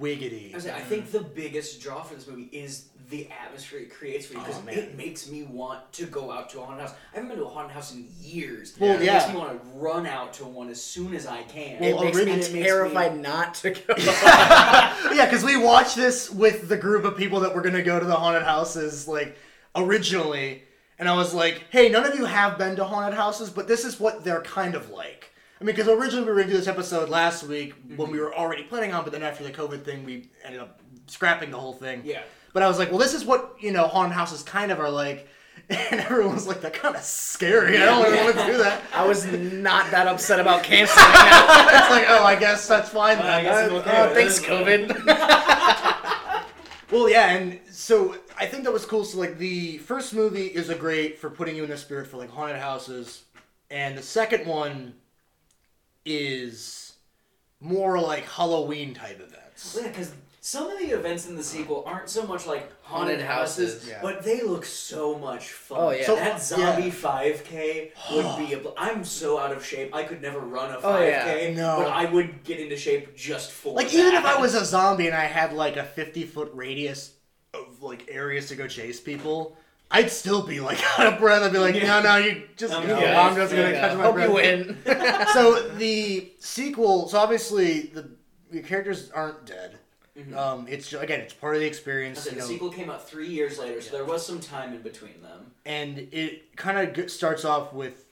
[0.00, 0.54] wiggity.
[0.54, 4.26] I, say, I think the biggest draw for this movie is the atmosphere it creates
[4.26, 4.74] for you because Oh, man.
[4.76, 6.96] it makes me want to go out to a haunted house.
[7.12, 8.74] I haven't been to a haunted house in years.
[8.80, 9.18] Well, and It yeah.
[9.18, 11.78] makes me want to run out to one as soon as I can.
[11.80, 13.94] Well, it makes me originally it makes me- terrified not to go.
[13.96, 18.06] yeah, because we watched this with the group of people that were gonna go to
[18.06, 19.36] the haunted houses, like
[19.76, 20.62] originally,
[20.98, 23.84] and I was like, "Hey, none of you have been to haunted houses, but this
[23.84, 26.68] is what they're kind of like." I mean, because originally we were gonna do this
[26.68, 28.18] episode last week when we mm-hmm.
[28.18, 31.58] were already planning on, but then after the COVID thing, we ended up scrapping the
[31.58, 32.02] whole thing.
[32.04, 32.22] Yeah.
[32.52, 34.90] But I was like, "Well, this is what you know haunted houses kind of are
[34.90, 35.28] like,"
[35.70, 37.78] and everyone was like, "That kind of scary.
[37.78, 41.70] I don't really want to do that." I was not that upset about canceling that.
[41.72, 43.18] it's like, oh, I guess that's fine.
[43.18, 43.44] I then.
[43.44, 44.40] guess I'm uh, okay oh, thanks.
[44.40, 45.72] COVID.
[46.90, 49.04] Well, yeah, and so I think that was cool.
[49.04, 52.16] So, like, the first movie is a great for putting you in the spirit for
[52.16, 53.24] like haunted houses,
[53.70, 54.94] and the second one
[56.06, 56.94] is
[57.60, 59.74] more like Halloween type events.
[59.74, 63.16] Well, yeah, because some of the events in the sequel aren't so much like haunted,
[63.18, 63.98] Haunted houses, houses, yeah.
[64.00, 65.78] but they look so much fun.
[65.80, 66.06] Oh, yeah.
[66.06, 66.90] So- that zombie yeah.
[66.92, 68.52] 5K would be.
[68.54, 69.94] A, bl- I'm so out of shape.
[69.94, 71.54] I could never run a 5K, Oh, yeah.
[71.54, 71.78] No.
[71.78, 73.94] but I would get into shape just for Like, that.
[73.98, 77.12] even if I was a zombie and I had like a fifty foot radius
[77.54, 79.56] of like areas to go chase people.
[79.90, 81.42] I'd still be like out of breath.
[81.42, 82.98] I'd be like, no, no, you just I'm go.
[82.98, 83.08] good.
[83.08, 83.80] I'm just gonna Yeah.
[83.80, 84.28] catch my Hope breath.
[84.28, 84.78] you win.
[85.32, 87.08] so the sequel.
[87.08, 88.10] So obviously the,
[88.50, 89.78] the characters aren't dead.
[90.18, 90.36] Mm-hmm.
[90.36, 92.20] Um, it's ju- again, it's part of the experience.
[92.20, 94.72] said, You the know, sequel came out three years later, so there was some time
[94.72, 95.52] in between them.
[95.66, 98.06] and it kind of starts off with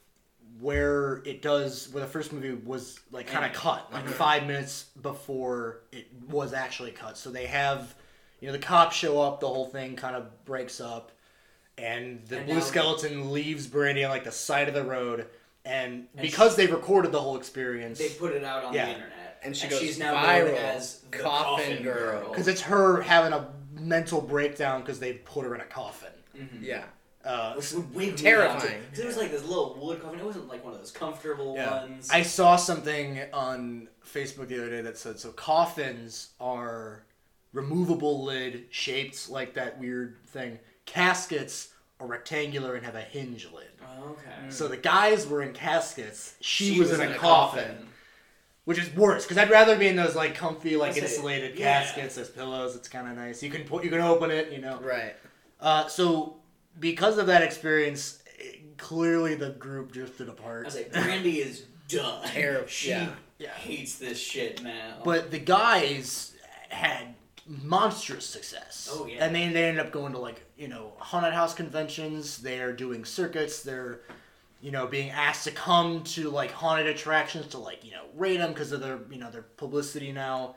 [0.60, 3.54] where it does where the first movie was like kind of mm.
[3.54, 3.60] Ended.
[3.60, 4.12] cut like mm-hmm.
[4.12, 7.94] five minutes before it was actually cut so they have
[8.40, 11.10] you know the cops show up the whole thing kind of breaks up
[11.78, 15.26] and the And blue now- skeleton leaves brandy on like the side of the road
[15.64, 18.84] and, because they've recorded the whole experience They put it out on Yeah.
[18.86, 20.46] the internet, And she goes she's now viral.
[20.46, 22.20] known as the Coffin Coffin, Girl.
[22.20, 22.28] Girl.
[22.30, 26.10] because it's her having a mental breakdown because they put her in a coffin
[26.60, 26.84] yeah.
[27.24, 28.80] uh, Which would wig Terrifying.
[28.90, 30.18] Because it was like this little wood coffin.
[30.20, 32.08] It wasn't like one of those comfortable ones.
[32.10, 37.04] I saw something on Facebook the other day that said so coffins are
[37.52, 40.58] removable lid shaped like that weird thing.
[40.86, 41.68] Caskets
[42.00, 43.68] are rectangular and have a hinge lid.
[43.82, 44.50] Oh, okay.
[44.50, 46.34] So the guys were in caskets.
[46.40, 47.88] She, She was, was in, in a coffin, coffin.
[48.64, 51.58] which is worse because I'd rather be in those like comfy, like I say, insulated
[51.58, 51.80] yeah.
[51.84, 52.16] caskets.
[52.16, 52.76] There's pillows.
[52.76, 53.42] It's kind of nice.
[53.42, 54.52] You can put, you can open it.
[54.52, 54.80] You know.
[54.80, 55.14] Right.
[55.60, 56.36] Uh, so
[56.80, 60.64] because of that experience, it- clearly the group drifted I apart.
[60.66, 62.26] was like, Brandy is done.
[62.26, 63.10] Terrible, She yeah.
[63.38, 63.50] Yeah.
[63.50, 65.00] hates this shit now.
[65.04, 66.34] But the guys
[66.68, 67.14] had
[67.46, 68.88] monstrous success.
[68.92, 69.24] Oh, yeah.
[69.24, 72.38] And they, they end up going to like, you know, haunted house conventions.
[72.38, 73.62] They're doing circuits.
[73.62, 74.00] They're,
[74.60, 78.38] you know, being asked to come to like haunted attractions to like, you know, rate
[78.38, 80.56] them because of their, you know, their publicity now.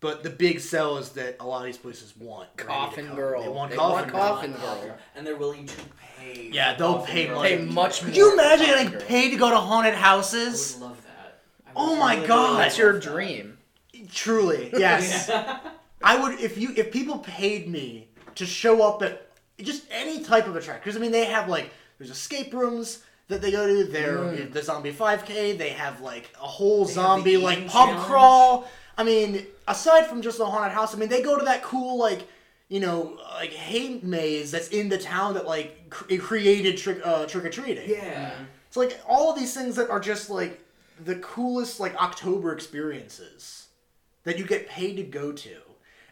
[0.00, 3.14] But the big sell is that a lot of these places want Coffin.
[3.14, 3.40] Girl.
[3.42, 4.20] They want They Coffin want Girl.
[4.20, 4.52] Coffin
[4.88, 4.98] Girl.
[5.14, 5.76] and they're willing to
[6.18, 6.50] pay.
[6.52, 7.36] Yeah, they'll pay Girl.
[7.36, 7.56] money.
[7.58, 8.16] Pay much Could more.
[8.16, 9.00] you imagine getting Girl.
[9.02, 10.74] paid to go to haunted I houses?
[10.80, 11.42] would love that.
[11.66, 12.58] I Oh my really, God.
[12.58, 13.58] That's your dream.
[14.10, 15.30] Truly, yes.
[16.02, 19.28] I would if you if people paid me to show up at
[19.60, 23.40] just any type of attraction because I mean they have like there's escape rooms that
[23.40, 23.84] they go to.
[23.84, 25.56] There, the zombie 5K.
[25.56, 28.06] They have like a whole have zombie like pub challenge.
[28.06, 28.68] crawl.
[28.98, 31.98] I mean, aside from just the haunted house, I mean, they go to that cool
[31.98, 32.26] like
[32.68, 37.26] you know like hay maze that's in the town that like cr- created trick uh,
[37.26, 37.88] trick or treating.
[37.88, 38.32] Yeah.
[38.70, 40.60] So like all of these things that are just like
[41.04, 43.68] the coolest like October experiences
[44.24, 45.56] that you get paid to go to,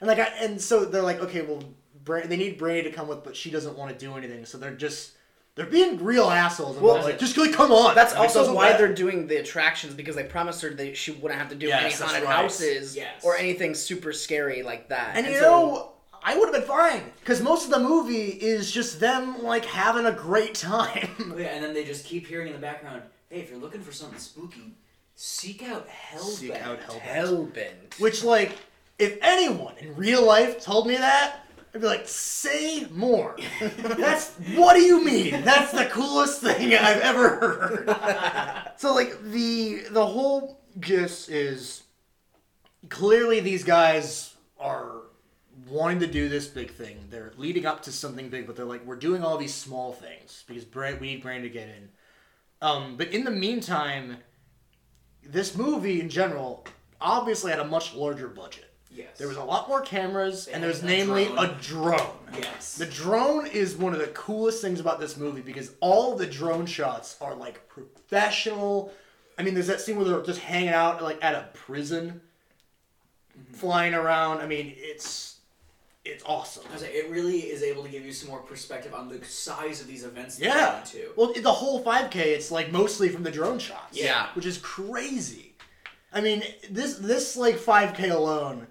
[0.00, 1.62] and like I, and so they're like, okay, well,
[2.04, 4.58] Bra- they need Brandy to come with, but she doesn't want to do anything, so
[4.58, 5.12] they're just
[5.56, 6.76] they're being real assholes.
[6.76, 7.94] And Well, well, like, just like come on.
[7.94, 8.86] That's Like, also why matter.
[8.86, 12.00] they're doing the attractions because they promised her that she wouldn't have to do Yes,
[12.00, 12.36] any haunted right.
[12.42, 13.22] houses Yes.
[13.24, 15.16] or anything super scary like that.
[15.16, 18.70] And you so- know, I would have been fine because most of the movie is
[18.70, 21.34] just them like having a great time.
[21.38, 23.92] Yeah, and then they just keep hearing in the background, hey, if you're looking for
[23.92, 24.74] something spooky,
[25.14, 26.20] seek out Hellbent.
[26.20, 27.00] Seek out Hellbent.
[27.02, 27.98] Hellbent.
[28.00, 28.52] Which, like,
[29.00, 33.36] if anyone in real life told me that, I'd be like, say more.
[33.60, 35.42] That's what do you mean?
[35.44, 38.74] That's the coolest thing I've ever heard.
[38.76, 41.84] so, like, the the whole gist is
[42.88, 45.02] clearly these guys are
[45.68, 47.06] wanting to do this big thing.
[47.08, 50.44] They're leading up to something big, but they're like, we're doing all these small things
[50.46, 51.88] because Brand, we need Brand to get in.
[52.62, 54.18] Um, but in the meantime,
[55.22, 56.66] this movie in general
[57.00, 58.69] obviously had a much larger budget.
[58.92, 59.18] Yes.
[59.18, 61.38] There was a lot more cameras, and there was a namely drone.
[61.38, 62.16] a drone.
[62.36, 62.76] Yes.
[62.76, 66.66] The drone is one of the coolest things about this movie because all the drone
[66.66, 68.92] shots are like professional.
[69.38, 72.20] I mean, there's that scene where they're just hanging out like at a prison,
[73.38, 73.54] Mm-hmm.
[73.54, 74.40] flying around.
[74.40, 75.36] I mean, it's
[76.04, 76.64] it's awesome.
[76.82, 80.04] It really is able to give you some more perspective on the size of these
[80.04, 80.54] events Yeah.
[80.56, 81.08] you're going to.
[81.16, 83.96] Well, the whole 5K, it's like mostly from the drone shots.
[83.96, 84.26] Yeah.
[84.34, 85.54] Which is crazy.
[86.12, 88.66] I mean, this this like 5K alone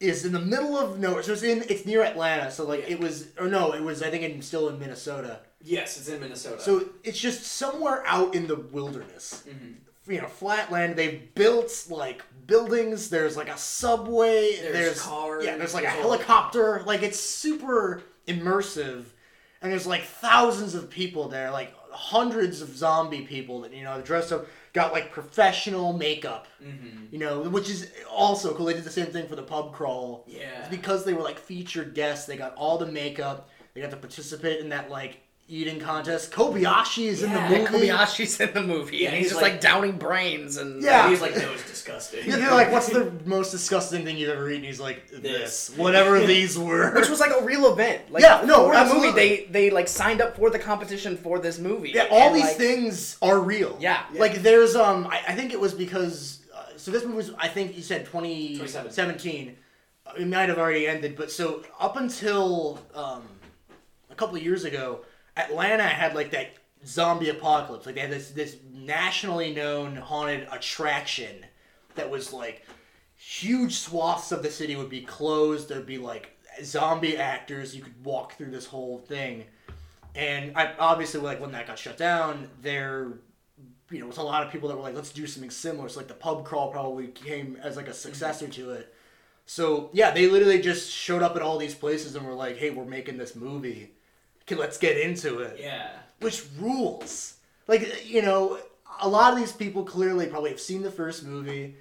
[0.00, 1.22] is in the middle of nowhere.
[1.22, 2.50] So it's in it's near Atlanta.
[2.50, 2.94] So like Yeah.
[2.94, 5.40] it was or no, it was I think in, still in Minnesota.
[5.62, 6.60] Yes, it's in Minnesota.
[6.62, 9.42] So it's just somewhere out in the wilderness.
[9.48, 9.74] Mhm.
[10.06, 10.96] You know, flat land.
[10.96, 13.10] They've built like buildings.
[13.10, 14.56] There's like a subway.
[14.60, 16.82] There's cars, Yeah, there's like a there's helicopter.
[16.86, 19.04] Like it's super immersive,
[19.60, 21.50] and there's like thousands of people there.
[21.50, 26.46] Like hundreds of zombie people that you know dressed up, got like professional makeup.
[26.62, 27.12] Mhm.
[27.12, 28.66] You know, which is also cool.
[28.66, 30.24] They did the same thing for the pub crawl.
[30.26, 30.68] Yeah.
[30.68, 33.48] Because they were like featured guests, they got all the makeup.
[33.74, 36.30] They got to participate in that like eating contest.
[36.30, 37.64] Kobayashi is in the movie.
[37.88, 41.08] Kobayashi's in the movie, Yeah, and he's, he's just like- like, downing brains and Yeah.
[41.08, 42.26] He's like, no, it's disgusting.
[42.26, 46.20] Yeah, they're like, "What's the most disgusting thing you've ever eaten?" He's like, "This, whatever
[46.26, 48.12] these were." Which was like a real event.
[48.12, 51.38] Like, Yeah, no, for the movie, they they like signed up for the competition for
[51.38, 51.92] this movie.
[51.94, 53.76] yeah, all And, these like, things are real.
[53.80, 54.02] Yeah.
[54.14, 57.48] like there's um, I, I think it was because uh, so this movie was I
[57.48, 59.56] think you said 2017.
[60.18, 63.22] It might have already ended, but so up until um,
[64.10, 65.00] a couple of years ago,
[65.38, 66.50] Atlanta had like that
[66.84, 67.86] zombie apocalypse.
[67.86, 71.46] Like they had this this nationally known haunted attraction
[71.94, 72.66] that was like
[73.16, 75.68] huge swaths of the city would be closed.
[75.68, 77.74] There'd be like zombie actors.
[77.74, 79.44] You could walk through this whole thing,
[80.14, 83.12] and I obviously like when that got shut down, there
[83.90, 85.88] you know was a lot of people that were like, let's do something similar.
[85.88, 88.94] So like the pub crawl probably came as like a successor to it.
[89.46, 92.70] So yeah, they literally just showed up at all these places and were like, hey,
[92.70, 93.92] we're making this movie.
[94.48, 95.90] Okay, let's get into it Yeah.
[96.20, 97.34] which rules.
[97.66, 98.58] Like you know,
[99.00, 101.76] a lot of these people clearly probably have seen the first movie.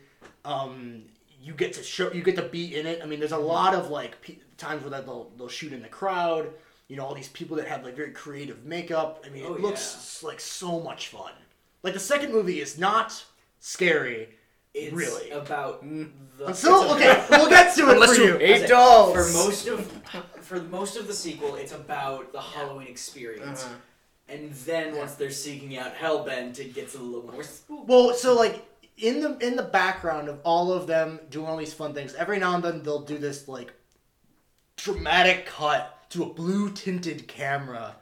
[0.46, 1.04] Um,
[1.42, 3.00] you get to show, you get to be in it.
[3.02, 5.88] I mean, there's a lot of like pe- times where they'll they'll shoot in the
[5.88, 6.50] crowd.
[6.90, 9.24] You know, all these people that have like very creative makeup.
[9.26, 11.32] I mean, Oh, it looks like so much fun.
[11.84, 13.24] Like the second movie is not
[13.60, 14.30] scary.
[14.74, 15.30] It's Really?
[15.32, 15.82] about
[16.38, 16.54] the.
[16.54, 19.14] So okay, we'll get to it Unless for you Eight dolls.
[19.14, 19.92] For most of
[20.48, 23.76] for most of the sequel, it's about the Halloween experience, Uh-huh.
[24.30, 27.84] and then once they're seeking out Hellbent, it gets a little more spooky.
[27.88, 28.66] Well, so like
[28.98, 32.40] in the in the background of all of them doing all these fun things, every
[32.40, 33.74] now and then they'll do this like
[34.76, 37.96] dramatic cut to a blue tinted camera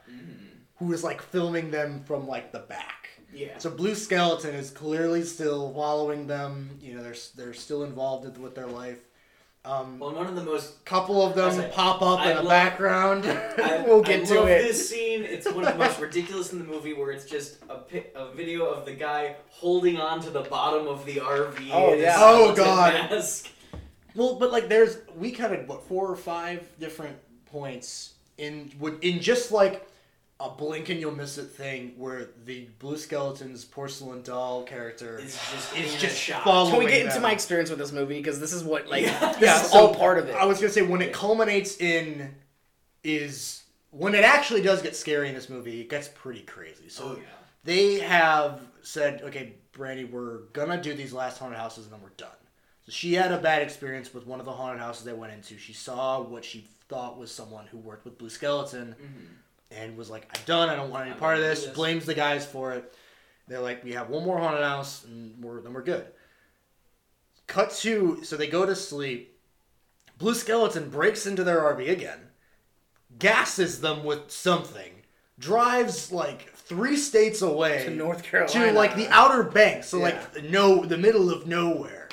[0.76, 3.08] who is like filming them from like the back.
[3.32, 3.58] Yeah.
[3.58, 6.78] So Blue Skeleton is clearly still following them.
[6.80, 8.98] You know, they're they're still involved with- with their life.
[9.66, 12.36] Um, Well, one of the most couple of them was like, pop up I in
[12.42, 13.26] the background.
[13.26, 14.62] I, We'll get I to love it.
[14.62, 17.80] This scene, it's one of the most ridiculous in the movie, where it's just a
[18.14, 21.70] a video of the guy holding on to the bottom of the RV.
[21.72, 22.16] Oh, in his yeah.
[22.18, 23.10] Oh, God.
[23.10, 23.50] mask.
[24.14, 29.20] Well, but like there's we counted what four or five different points in would in
[29.20, 29.86] just like
[30.38, 35.32] a blink and you'll miss it thing where the blue skeleton's porcelain doll character is
[35.52, 36.44] just is a just shot.
[36.44, 38.18] following Can we get into my experience with this movie?
[38.18, 39.32] Because this is what like Yeah.
[39.32, 40.34] this Yeah, is so all part of it.
[40.34, 42.34] I was gonna say when it culminates in
[43.02, 46.90] is when it actually does get scary in this movie, it gets pretty crazy.
[46.90, 47.22] So Oh, yeah.
[47.64, 52.10] they have said, okay, Brandy, we're gonna do these last haunted houses and then we're
[52.10, 52.28] done.
[52.84, 55.56] So she had a bad experience with one of the haunted houses they went into.
[55.56, 59.24] She saw what she thought was someone who worked with Blue Skeleton mm-hmm.
[59.76, 60.68] And was like, I'm done.
[60.68, 61.64] I don't want any part of this.
[61.64, 61.74] this.
[61.74, 62.92] Blames the guys for it.
[63.48, 66.06] They're like, we have one more haunted house and we're then we're good.
[67.46, 69.38] Cut to so they go to sleep.
[70.18, 72.18] Blue Skeleton breaks into their RV again,
[73.18, 74.92] gasses them with something,
[75.38, 78.66] drives like three states away To North Carolina.
[78.66, 80.04] to like the outer banks, so Yeah.
[80.04, 82.08] like no, the middle of nowhere.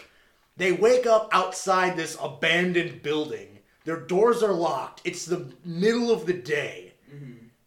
[0.57, 3.59] They wake up outside this abandoned building.
[3.85, 5.01] Their doors are locked.
[5.03, 6.92] It's the middle of the day.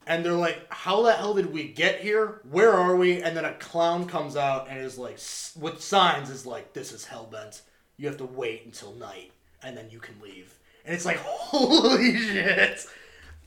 [0.07, 2.41] And they're like, "How the hell did we get here?
[2.51, 5.19] Where are we?" And then a clown comes out and is like,
[5.59, 7.61] with signs, is like, "This is Hellbent.
[7.97, 12.17] You have to wait until night, and then you can leave." And it's like, "Holy
[12.17, 12.87] shit!"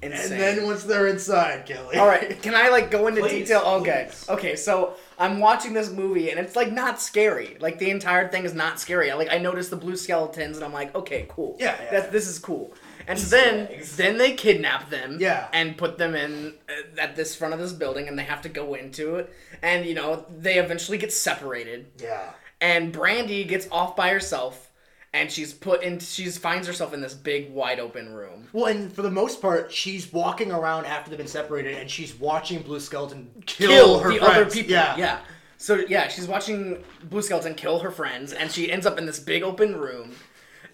[0.01, 0.31] Insane.
[0.31, 1.97] And then once they're inside, Kelly.
[1.97, 3.61] All right, can I like go into Please, detail?
[3.81, 4.29] Okay, please.
[4.29, 4.55] okay.
[4.55, 7.57] So I'm watching this movie and it's like not scary.
[7.59, 9.11] Like the entire thing is not scary.
[9.11, 11.57] I, like I noticed the blue skeletons and I'm like, okay, cool.
[11.59, 11.91] Yeah, yeah.
[11.91, 12.73] That, this is cool.
[13.09, 13.97] And Easter then eggs.
[13.97, 15.17] then they kidnap them.
[15.19, 15.47] Yeah.
[15.51, 18.49] And put them in uh, at this front of this building and they have to
[18.49, 19.33] go into it.
[19.61, 21.87] And you know they eventually get separated.
[21.97, 22.29] Yeah.
[22.61, 24.67] And Brandy gets off by herself.
[25.11, 25.97] And she's put in.
[25.97, 28.47] She's finds herself in this big, wide open room.
[28.53, 32.13] Well, and for the most part, she's walking around after they've been separated, and she's
[32.13, 34.35] watching Blue Skeleton kill, kill her the friends.
[34.35, 34.71] other people.
[34.71, 35.19] Yeah, yeah.
[35.57, 39.19] So yeah, she's watching Blue Skeleton kill her friends, and she ends up in this
[39.19, 40.11] big open room,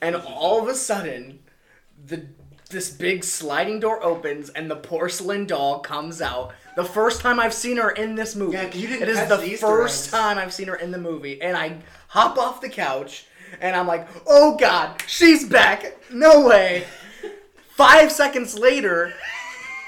[0.02, 1.39] and all of a sudden,
[2.05, 2.25] the
[2.69, 6.53] this big sliding door opens, and the porcelain doll comes out.
[6.75, 8.53] The first time I've seen her in this movie.
[8.53, 10.11] Yeah, you didn't It is the, first eggs.
[10.11, 13.27] time I've seen her in the movie, and I hop off the couch,
[13.61, 15.95] and I'm like, "Oh God, she's back!
[16.11, 16.85] No way!"
[17.69, 19.13] Five seconds later,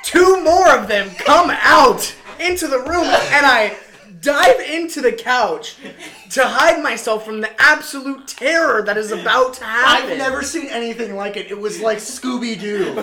[0.04, 3.76] two more of them come out into the room and I
[4.22, 5.76] dive into the couch
[6.32, 10.12] to hide myself from the absolute terror that is about to happen.
[10.12, 11.52] I've never seen anything like it.
[11.52, 12.94] It was like Scooby Doo.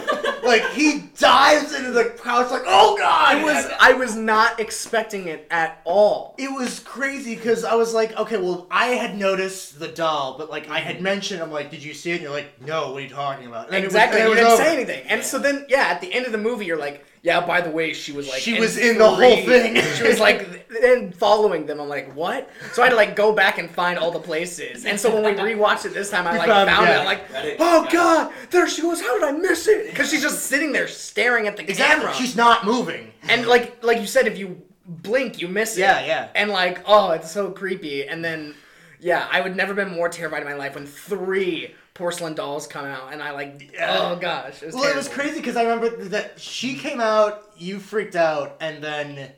[0.46, 3.37] like he dives into the couch, like, oh god!
[3.37, 6.35] I was I was not expecting it at all.
[6.38, 10.50] It was crazy because I was like, okay, well, I had noticed the doll, but
[10.50, 12.14] like I had mentioned, I'm like, did you see it?
[12.14, 12.92] And you're like, no.
[12.92, 13.66] What are you talking about?
[13.66, 14.20] And it was- Exactly.
[14.20, 14.62] and you didn't over.
[14.62, 15.05] say anything.
[15.09, 17.71] And so then yeah, at the end of the movie you're like, yeah, by the
[17.71, 19.77] way, she was like She was in the whole thing.
[19.97, 21.81] she was like then following them.
[21.81, 22.51] I'm like, what?
[22.75, 24.85] So I had to like go back and find all the places.
[24.85, 26.99] And so when we rewatched it this time, I like found found, it, it.
[26.99, 29.01] I'm like, oh god, there she was.
[29.01, 29.87] How did I miss it?
[29.91, 32.03] Because she's just sitting there staring at the Exactly.
[32.05, 32.15] camera.
[32.15, 33.11] She's not moving.
[33.23, 35.81] and like like you said, if you blink, you miss it.
[35.81, 36.29] Yeah, yeah.
[36.35, 38.07] And like, oh, it's so creepy.
[38.07, 38.55] And then,
[39.01, 42.85] yeah, I would never been more terrified in my life when three porcelain dolls come
[42.87, 43.97] out, and I like, Yeah.
[44.01, 47.51] oh gosh, it was Well, it was crazy because I remember that she came out,
[47.57, 49.31] you freaked out, and then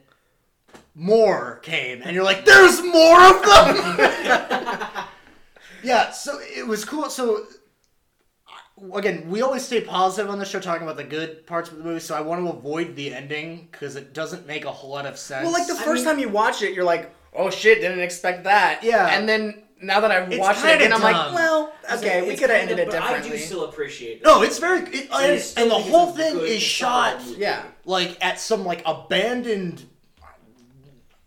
[0.95, 3.99] more came, and you're like, "There's more of them."
[5.83, 7.11] yeah, so it was cool.
[7.11, 7.45] So
[8.95, 11.85] again, we always stay positive on the show, talking about the good parts of the
[11.85, 12.01] movie.
[12.01, 15.19] So I want to avoid the ending because it doesn't make a whole lot of
[15.19, 15.45] sense.
[15.45, 18.01] Well, like the I first mean- time you watch it, you're like, oh shit, didn't
[18.01, 18.83] expect that.
[18.83, 19.09] Yeah.
[19.17, 21.35] And then now that I've It's watched it kinda again, I'm like, dumb.
[21.35, 23.39] well, okay, we It's could have kind ended of- it but I differently.
[23.39, 24.17] do still appreciate.
[24.19, 24.25] it.
[24.25, 26.49] no, it's very, it, I and, still and the think it's whole a thing good,
[26.49, 27.41] is shot solid movie.
[27.43, 27.63] Yeah.
[27.85, 29.85] like at some like abandoned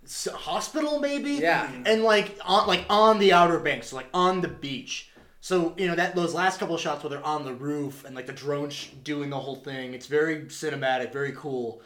[0.03, 1.69] s- hospital maybe Yeah.
[1.85, 5.95] and like on like on the outer banks like on the beach so you know
[5.95, 8.69] that those last couple of shots where they're on the roof and like the drone
[8.71, 11.81] sh- doing the whole thing it's very cinematic very cool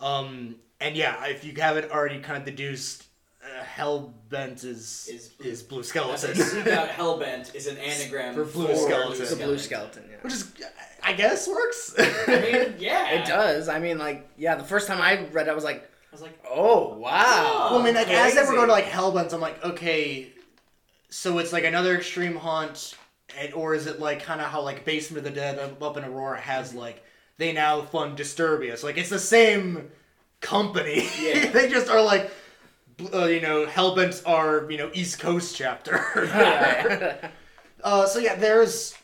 [0.00, 3.04] um and yeah if you haven't already kind of deduced
[3.60, 7.78] uh, hellbent is Is is, blue- blue As skeleton I seek out Hellbent is an
[7.78, 9.26] anagram For for, blue skeleton.
[9.38, 10.16] the blue skeleton, yeah.
[10.22, 10.52] which is
[11.02, 13.68] i guess works I mean, yeah, It does.
[13.68, 16.20] I mean, like, yeah, the first time I read it, I was like, I was
[16.22, 17.68] like, oh, wow.
[17.70, 18.56] Well, I mean, like as they were Crazy.
[18.56, 20.32] going to like Hellbent, I'm like, okay,
[21.10, 22.94] so it's like another extreme haunt,
[23.38, 25.96] and, or is it like kind of how like Basement of the Dead up- up
[25.96, 27.02] in Aurora has like
[27.38, 28.82] they now fund Disturbius?
[28.82, 29.90] Like it's the same
[30.40, 31.08] company.
[31.20, 31.50] Yeah.
[31.52, 32.32] they just are like, bl-
[33.14, 35.96] uh, you know, Hellbent are you know East Coast chapter.
[37.84, 38.94] uh, so yeah, there's.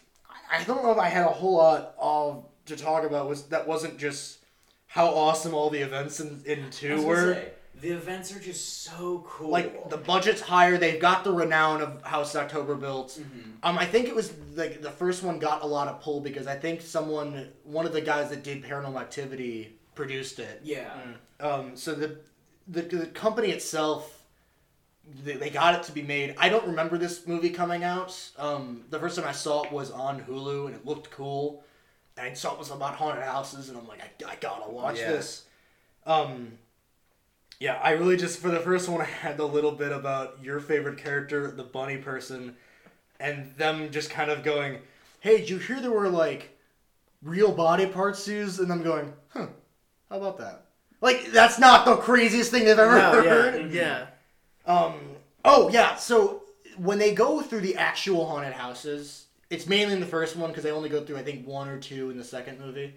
[0.50, 3.66] I don't know if I had a whole lot of to talk about was that
[3.66, 4.38] wasn't just
[4.86, 7.34] how awesome all the events in, in I two was were.
[7.34, 7.48] say,
[7.80, 9.50] the events are just so cool.
[9.50, 10.78] like the budget's higher.
[10.78, 13.18] They've got the renown of House October built.
[13.20, 13.50] Mm-hmm.
[13.64, 16.46] Um, I think it was like the first one got a lot of pull because
[16.46, 20.60] I think someone, one of the guys that did Paranormal Activity, produced it.
[20.62, 20.90] yeah,
[21.40, 22.18] Um, so the,
[22.68, 24.22] the the company itself,
[25.24, 26.34] they, they got it to be made.
[26.38, 28.18] I don't remember this movie coming out.
[28.38, 31.64] Um, the first time I saw it was on Hulu and it looked cool.
[32.16, 34.98] and I saw it was about haunted houses, and I'm like, I, I gotta watch
[34.98, 35.12] Yeah.
[35.12, 35.44] this.
[36.06, 36.58] Um,
[37.60, 40.60] yeah, I really just for the first one I had a little bit about your
[40.60, 42.56] favorite character, the bunny person,
[43.20, 44.78] and them just kind of going,
[45.20, 46.50] "Hey, did you hear there were like
[47.22, 49.46] real body parts used?" And them going, "Huh,
[50.10, 50.63] how about that?"
[51.04, 53.70] Like that's not the craziest thing they've ever No, heard.
[53.72, 54.06] yeah,
[54.66, 54.72] yeah.
[54.74, 54.94] Um.
[55.44, 55.96] Oh yeah.
[55.96, 56.42] So
[56.78, 60.64] when they go through the actual haunted houses, it's mainly in the first one because
[60.64, 62.94] they only go through I think one or two in the second movie.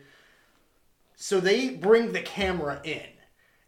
[1.18, 3.01] So they bring the camera in,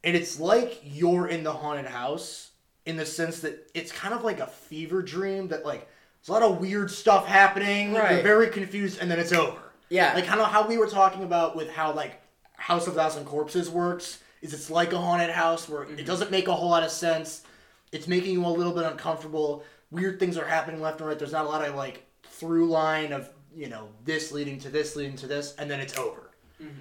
[0.03, 2.51] and it's like you're in the haunted house
[2.85, 5.87] in the sense that it's kind of like a fever dream that like
[6.21, 7.93] there's a lot of weird stuff happening.
[7.93, 8.13] Right.
[8.13, 9.59] You're very confused, and then it's over.
[9.89, 10.13] Yeah.
[10.13, 12.21] Like kind of how we were talking about with how like
[12.53, 16.05] House of Thousand Corpses works is it's like a haunted house where it mm-hmm.
[16.05, 17.43] doesn't make a whole lot of sense.
[17.91, 19.63] It's making you a little bit uncomfortable.
[19.91, 21.17] Weird things are happening left and right.
[21.17, 24.95] There's not a lot of like through line of you know this leading to this
[24.95, 26.31] leading to this, and then it's over.
[26.61, 26.73] Mm-hmm.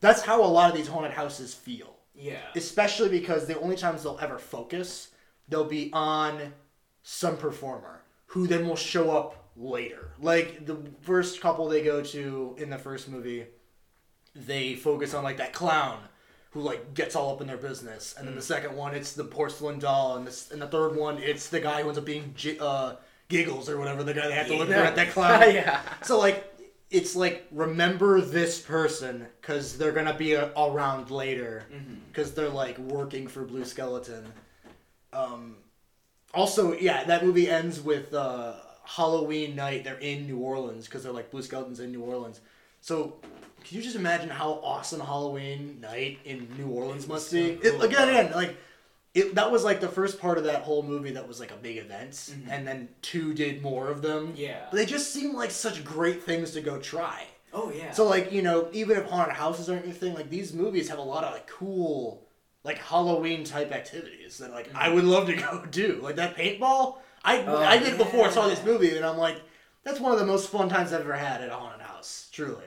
[0.00, 2.38] That's how a lot of these haunted houses feel Yeah.
[2.54, 5.08] especially because the only times they'll ever focus,
[5.48, 6.52] they'll be on
[7.02, 10.10] some performer who then will show up later.
[10.20, 13.46] Like the first couple they go to in the first movie,
[14.34, 15.98] they focus on like that clown
[16.56, 19.24] who like gets all up in their business, and then the second one it's the
[19.24, 22.34] porcelain doll, and this and the third one it's the guy who ends up being
[22.60, 22.94] uh,
[23.28, 25.54] giggles or whatever the guy they have to look for at that clown.
[25.54, 25.80] yeah.
[26.02, 26.50] So like
[26.90, 31.64] it's like remember this person because they're gonna be a- around later
[32.10, 34.24] because they're like working for Blue Skeleton.
[35.12, 35.56] Um,
[36.32, 38.54] also, yeah, that movie ends with uh,
[38.84, 39.84] Halloween night.
[39.84, 42.40] They're in New Orleans because they're like Blue Skeletons in New Orleans.
[42.80, 43.16] So.
[43.66, 47.56] Can you just imagine how awesome Halloween night in New Orleans must so be?
[47.56, 47.82] cool.
[47.82, 48.56] It, again, again, like
[49.12, 51.56] it, that was like the first part of that whole movie that was like a
[51.56, 52.48] big event, mm-hmm.
[52.48, 54.34] and then two did more of them.
[54.36, 54.66] Yeah.
[54.70, 57.24] But they just seem like such great things to go try.
[57.52, 57.90] Oh yeah.
[57.90, 60.98] So like you know, even if haunted houses aren't your thing, like these movies have
[60.98, 62.24] a lot of like cool,
[62.62, 64.94] like Halloween type activities that like I mm-hmm.
[64.94, 65.98] would love to go do.
[66.00, 69.42] Like that paintball, I Oh, I did before I saw this movie, and I'm like,
[69.82, 72.28] that's one of the most fun times I've ever had at a haunted house.
[72.30, 72.62] Truly.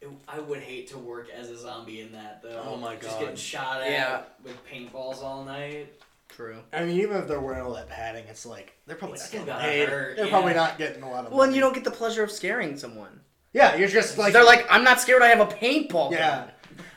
[0.00, 2.62] It- I would hate to work as a zombie in that though.
[2.66, 3.02] Oh my god.
[3.02, 4.22] Just getting shot at Yeah.
[4.42, 5.92] with paintballs all night.
[6.28, 6.60] True.
[6.72, 9.46] I mean, even if they're wearing all that padding, it's like they're probably It's not
[9.46, 9.88] getting paid.
[9.88, 10.30] hurt, They're yeah.
[10.30, 11.32] probably not getting a lot of.
[11.32, 13.20] Well, and you don't get the pleasure of scaring someone.
[13.52, 15.22] Yeah, you're just like They're like, I'm not scared.
[15.22, 16.12] I have a paintball.
[16.12, 16.50] Yeah.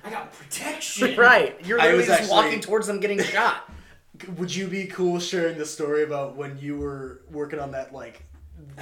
[0.05, 1.15] I got protection.
[1.17, 1.57] right.
[1.65, 3.69] You're I literally was just actually- walking towards them getting shot.
[4.37, 8.23] Would you be cool sharing the story about when you were working on that like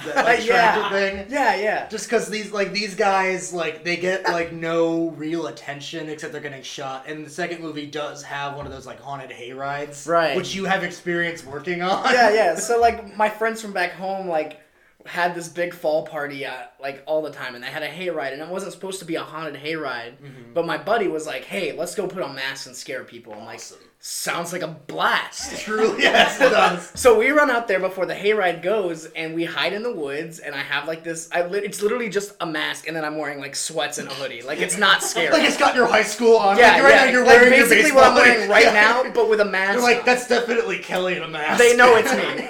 [0.04, 0.90] that like, Yeah.
[0.90, 1.26] thing?
[1.28, 1.88] yeah, yeah.
[1.88, 6.40] Just because these like these guys like they get like no real attention except they're
[6.42, 10.06] getting shot, and the second movie does have one of those like haunted hay rides,
[10.06, 10.36] Right.
[10.36, 12.04] Which you have experience working on.
[12.12, 12.54] yeah, yeah.
[12.58, 14.60] So like my friends from back home like
[15.04, 18.32] had this big fall party uh, like all the time, and they had a hayride,
[18.32, 20.12] and it wasn't supposed to be a haunted hayride,
[20.54, 23.44] but my buddy was like, "Hey, let's go put on masks and scare people." I'm
[23.44, 23.78] like, Awesome.
[24.04, 26.90] "Sounds like a blast." Truly, yes, it does.
[27.00, 30.40] So we run out there before the hayride goes, and we hide in the woods.
[30.40, 31.28] And I have like this.
[31.30, 34.14] I lit it's literally just a mask, and then I'm wearing like sweats and a
[34.14, 34.42] hoodie.
[34.42, 35.32] Like it's not scary.
[35.32, 36.58] Like it's got your high school on.
[36.58, 37.04] yeah, like, right yeah.
[37.04, 38.72] now you're like wearing your basically what I'm baseball wearing right Yeah.
[39.04, 39.74] now, but with a mask.
[39.74, 41.58] You're like that's definitely Kelly in a mask.
[41.62, 42.48] They know it's me.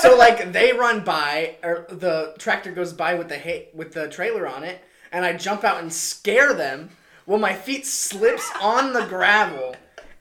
[0.00, 4.08] so like they run by, or the tractor goes by with the hay, with the
[4.08, 6.90] trailer on it, and I jump out and scare them.
[7.26, 9.73] Well, my feet slips on the gravel,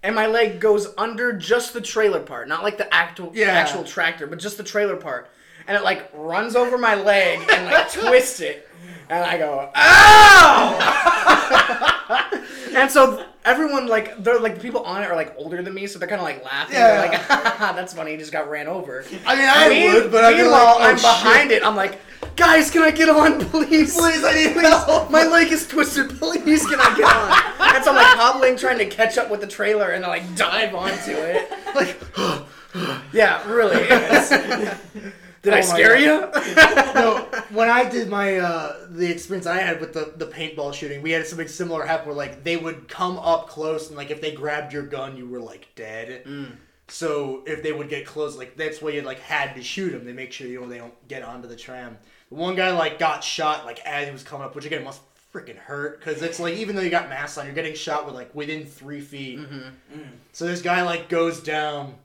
[0.04, 3.48] and my leg goes under just the trailer part, not like the actual Yeah.
[3.48, 5.30] actual tractor, but just the trailer part,
[5.68, 8.68] and it like runs over my leg and like twists it,
[9.10, 10.90] and I go ow.
[12.76, 15.88] And so everyone like they're like the people on it are like older than me,
[15.88, 16.76] so they're kind of like laughing.
[16.76, 17.02] Yeah.
[17.02, 19.04] They're like, "Haha, "That's funny." He just got ran over.
[19.26, 21.62] I mean, I Me- would, but I'd be meanwhile, like, oh, I'm behind shit.
[21.62, 21.66] it.
[21.68, 22.00] I'm like,
[22.36, 23.96] guys, can I get on, please?
[23.98, 25.10] Please, I need help.
[25.12, 26.10] My leg is twisted.
[26.20, 27.76] Please, can I get on?
[27.76, 30.36] And so I'm like hobbling, trying to catch up with the trailer, and I like
[30.36, 31.50] dive onto it.
[31.76, 32.00] like,
[33.14, 33.86] Yeah, really.
[35.44, 36.08] Did I Oh my scare you?
[36.96, 41.02] no, when I did my uh, the experience I had with the, the paintball shooting,
[41.02, 44.22] we had something similar happen where like they would come up close and like if
[44.22, 46.24] they grabbed your gun, you were like dead.
[46.26, 46.54] Mm.
[46.88, 50.06] So if they would get close, like that's why you like had to shoot them.
[50.06, 51.98] They make sure you know they don't get onto the tram.
[52.30, 55.02] The one guy like got shot like as he was coming up, which again must
[55.34, 58.16] freaking hurt because it's like even though you got masks on, you're getting shot with
[58.16, 59.40] like within three feet.
[59.40, 60.00] Mm-hmm.
[60.00, 60.10] Mm.
[60.32, 61.96] So this guy like goes down,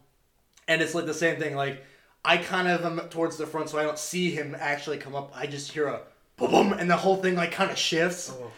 [0.67, 1.55] and it's like the same thing.
[1.55, 1.85] Like
[2.25, 5.33] I kind of am towards the front, so I don't see him actually come up.
[5.35, 6.01] I just hear a
[6.37, 8.33] boom, boom, and the whole thing like kind of shifts.
[8.35, 8.51] Oh.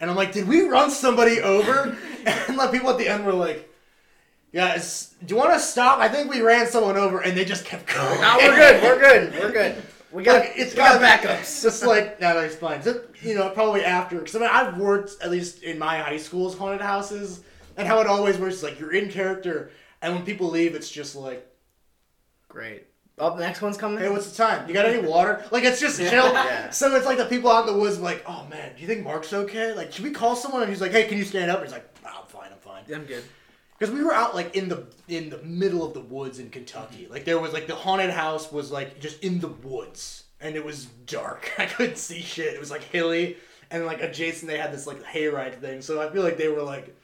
[0.00, 1.96] And I'm like, did we run somebody over?
[2.26, 3.68] and the people at the end were like,
[4.52, 6.00] guys, do you want to stop?
[6.00, 8.20] I think we ran someone over, and they just kept going.
[8.20, 8.82] no, we're good.
[8.82, 9.32] We're good.
[9.34, 9.82] We're good.
[10.10, 11.62] We got Like, it's got gotta be- backups.
[11.62, 13.08] Just like now that explains it.
[13.22, 16.56] You know, probably after because I mean I've worked at least in my high school's
[16.58, 17.42] haunted houses,
[17.76, 19.70] and how it always works is like you're in character,
[20.02, 21.46] and when people leave, it's just like,
[22.48, 22.84] Great.
[23.18, 23.98] Oh, the next one's coming.
[23.98, 24.66] hey, what's the time?
[24.66, 25.44] You got any water?
[25.50, 26.32] Like it's just chill.
[26.32, 26.70] Yeah.
[26.70, 29.04] So it's like the people out in the woods like, oh man, do you think
[29.04, 29.74] Mark's okay?
[29.74, 30.62] Like, should we call someone?
[30.62, 31.58] And he's like, hey, can you stand up?
[31.58, 32.82] And he's like, "Nah, I'm fine, I'm fine.
[32.92, 33.22] I'm good.
[33.78, 37.02] Because we were out like in the in the middle of the woods in Kentucky.
[37.02, 37.12] Mm-hmm.
[37.12, 40.64] Like there was like the haunted house was like just in the woods, and it
[40.64, 41.50] was dark.
[41.58, 42.54] I couldn't see shit.
[42.54, 43.36] It was like hilly,
[43.70, 45.82] and like adjacent they had this like hayride thing.
[45.82, 46.96] So I feel like they were like,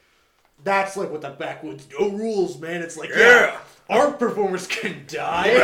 [0.63, 2.81] that's like what the backwoods no rules, man.
[2.81, 3.59] It's like yeah,
[3.89, 5.55] our performers can die.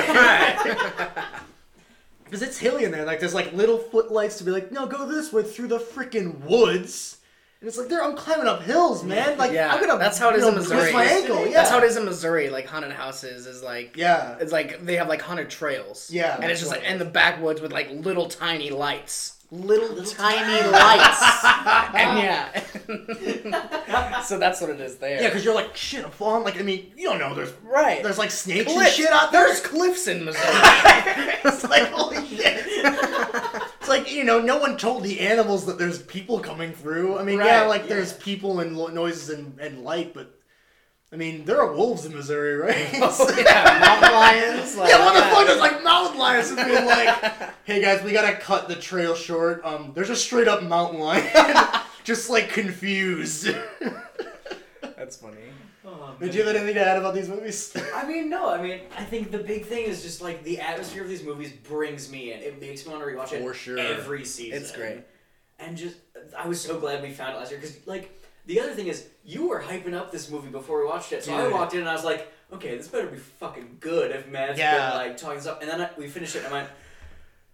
[2.24, 3.04] Because it's hilly in there.
[3.04, 6.40] Like there's like little footlights to be like, no, go this way through the freaking
[6.40, 7.18] woods.
[7.60, 9.38] And it's like, there, I'm climbing up hills, man.
[9.38, 9.98] Like, Yeah, I'm gonna.
[9.98, 10.92] that's how it is in Missouri.
[10.92, 11.46] my ankle.
[11.46, 12.50] Yeah, That's how it is in Missouri.
[12.50, 14.36] Like haunted houses is like Yeah.
[14.38, 16.10] it's like they have like haunted trails.
[16.12, 19.33] Yeah, and it's just like in the backwoods with like little tiny lights.
[19.50, 21.44] Little, tiny lights.
[21.94, 22.22] and oh.
[22.22, 24.20] yeah.
[24.22, 25.20] so that's what it is there.
[25.20, 26.44] Yeah, because you're like, shit, I'm falling.
[26.44, 27.34] Like, I mean, you don't know.
[27.34, 28.02] There's right.
[28.02, 29.46] there's like snakes and shit out there.
[29.46, 30.44] There's cliffs in Missouri.
[31.44, 32.64] it's like, holy shit.
[32.66, 37.18] it's like, you know, no one told the animals that there's people coming through.
[37.18, 37.88] I mean, yeah, like yeah.
[37.88, 40.33] there's people and lo- noises and, and light, but
[41.14, 42.88] I mean, there are wolves in Missouri, right?
[42.94, 44.12] oh, yeah, mountain
[44.50, 44.76] lions.
[44.76, 48.10] Like, Yeah, what the fuck is like mountain lions and being like, hey guys, we
[48.10, 49.64] gotta cut the trail short.
[49.64, 51.24] Um, there's a straight up mountain lion,
[52.02, 53.48] just like confused.
[54.96, 55.36] That's funny.
[55.86, 57.76] Oh, Did you have anything to add about these movies?
[57.94, 58.48] I mean, no.
[58.48, 61.52] I mean, I think the big thing is just like the atmosphere of these movies
[61.52, 62.40] brings me in.
[62.40, 63.78] It makes me want to rewatch it For sure.
[63.78, 64.60] every season.
[64.60, 65.02] It's great.
[65.60, 65.96] And just,
[66.36, 68.10] I was so glad we found it last year because, like,
[68.46, 71.24] the other thing is you were hyping up this movie before we watched it.
[71.24, 74.28] So I walked in and I was like, okay, this better be fucking good if
[74.28, 74.90] Matt's Yeah.
[74.90, 75.60] been like talking this up.
[75.62, 76.68] And then I, we finished it and I went,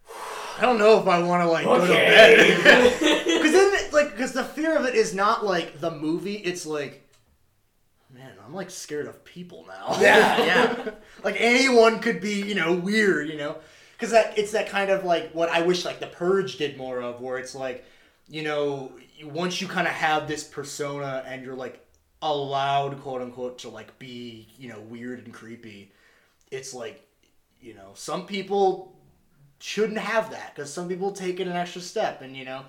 [0.59, 2.91] I don't know if I want to like go to bed.
[3.41, 6.35] Because then, it- like, because the fear of it is not like the movie.
[6.35, 7.09] It's like,
[8.13, 9.97] man, I'm like scared of people now.
[10.01, 10.91] Yeah, yeah.
[11.25, 13.57] like anyone could be, you know, weird, you know.
[13.97, 17.01] Because that it's that kind of like what I wish like the Purge did more
[17.01, 17.85] of, where it's like,
[18.29, 18.93] you know,
[19.25, 21.85] once you kind of have this persona and you're like
[22.23, 25.93] allowed, quote unquote, to like be, you know, weird and creepy.
[26.51, 27.07] It's like,
[27.61, 28.97] you know, some people
[29.61, 32.63] shouldn't have that because some people take it an extra step and you know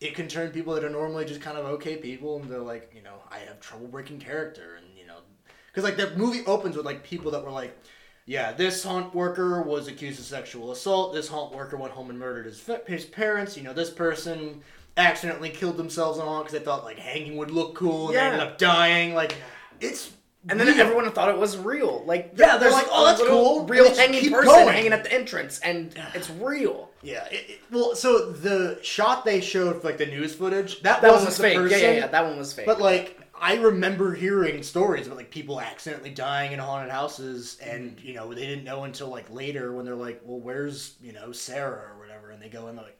[0.00, 2.92] it can turn people that are normally just kind of okay people and they're like
[2.94, 5.16] you know i have trouble breaking character and you know
[5.66, 7.76] because like the movie opens with like people that were like
[8.26, 12.18] yeah this haunt worker was accused of sexual assault this haunt worker went home and
[12.18, 14.62] murdered his, his parents you know this person
[14.96, 18.30] accidentally killed themselves on because they thought like hanging would look cool and Yeah.
[18.30, 19.36] they ended up dying like
[19.80, 20.10] it's
[20.48, 20.78] And then weird.
[20.78, 22.04] everyone thought it was real.
[22.06, 24.68] Like Yeah, they're there's like, "Oh, that's cool." Real And hanging person going.
[24.68, 26.90] hanging at the entrance, and it's real.
[27.02, 27.26] Yeah.
[27.26, 31.10] It, it- well, so the shot they showed, for, like the news footage, that, That
[31.10, 31.56] wasn't was the fake.
[31.56, 31.78] person.
[31.80, 32.06] Yeah, yeah, yeah.
[32.06, 32.64] That one was fake.
[32.66, 37.96] But like, I remember hearing stories about like people accidentally dying in haunted houses, and
[37.96, 38.06] Mm-hmm.
[38.06, 41.32] you know they didn't know until like later when they're like, "Well, where's you know
[41.32, 42.98] Sarah or whatever?" And they go in, they're like,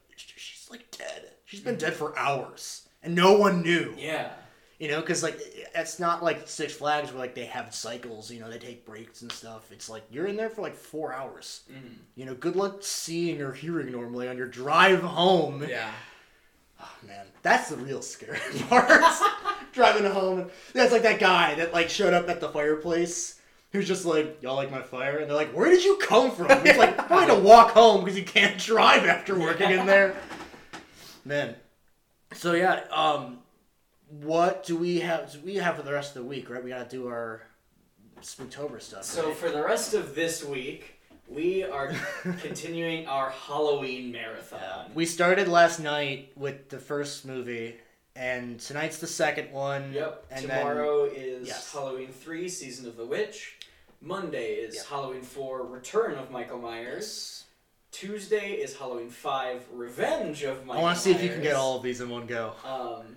[0.66, 1.30] "She's like dead.
[1.44, 4.30] She's been dead for hours, and no one knew." yeah.
[4.78, 5.38] You know, because like
[5.74, 8.30] it's not like Six Flags where like they have cycles.
[8.30, 9.72] You know, they take breaks and stuff.
[9.72, 11.62] It's like you're in there for like four hours.
[11.72, 11.94] Mm-hmm.
[12.14, 15.64] You know, good luck seeing or hearing normally on your drive home.
[15.66, 15.90] yeah.
[16.78, 18.38] Oh, man, that's the real scary
[18.68, 19.02] part.
[19.72, 23.40] Driving home, that's like that guy that like showed up at the fireplace.
[23.72, 25.18] Who's just like, y'all like my fire?
[25.18, 26.48] And they're like, where did you come from?
[26.64, 30.16] He's like, going to walk home because he can't drive after working in there.
[31.26, 31.56] Man,
[32.34, 33.40] so yeah, um,
[34.22, 35.32] what do we have?
[35.32, 36.48] Do we have for the rest of the week?
[36.48, 37.42] Right, we got to do our
[38.22, 39.02] Spooktober stuff.
[39.02, 39.36] So right?
[39.36, 41.92] for the rest of this week, we are
[42.42, 44.92] continuing our Halloween marathon.
[44.94, 47.74] we started last night with the first movie,
[48.14, 49.92] and tonight's the second one.
[49.92, 50.26] Yep.
[50.30, 51.72] And then- Tomorrow is Yes.
[51.72, 53.56] Halloween 3, Season of the Witch.
[54.00, 54.86] Monday is Yep.
[54.86, 57.02] Halloween 4, Return of Michael Myers.
[57.04, 57.45] Yes.
[58.00, 61.54] Tuesday is Halloween 5, Revenge of Michael I want to see if you can get
[61.54, 62.52] all of these in one go.
[62.62, 63.16] Um,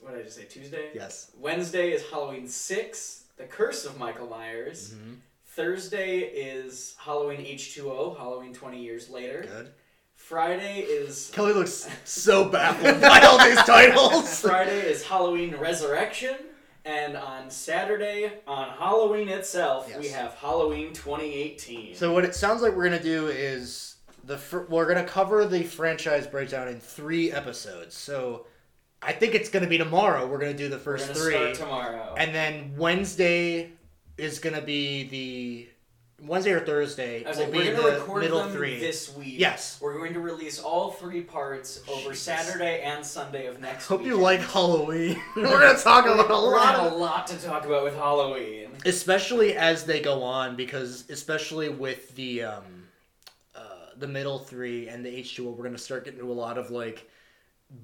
[0.00, 0.44] what did I just say?
[0.44, 0.90] Tuesday?
[0.94, 1.32] Yes.
[1.36, 4.94] Wednesday is Halloween 6, The Curse of Michael Myers.
[4.94, 5.16] Mhm.
[5.56, 9.42] Thursday is Halloween H2O, Halloween 20 years later.
[9.42, 9.72] Good.
[10.14, 14.40] Friday is Kelly looks so baffled by all these titles.
[14.40, 16.36] Friday is Halloween Resurrection,
[16.84, 21.96] and on Saturday, on Halloween itself, we have Halloween 2018.
[21.96, 23.93] So what it sounds like we're gonna do is
[24.26, 27.94] the fir- we're gonna cover the franchise breakdown in three episodes.
[27.96, 28.46] So
[29.02, 30.26] I think it's gonna be tomorrow.
[30.26, 32.14] We're gonna do the We're first three, start tomorrow.
[32.16, 33.70] and then Wednesday
[34.16, 35.68] is gonna be the
[36.26, 38.78] Wednesday or Thursday was will be we're gonna the record middle them three.
[38.78, 39.34] this week.
[39.36, 39.78] Yes.
[39.82, 42.14] We're going to release all three parts over.
[42.14, 43.98] Saturday and Sunday of next week.
[43.98, 44.08] Hope week.
[44.08, 45.20] you like Halloween.
[45.36, 48.70] We're gonna talk about a We're lot of a lot to talk about with Halloween.
[48.86, 52.83] especially as they go on because especially with the um
[54.00, 57.08] the middle three and the h2o we're gonna start getting into a lot of like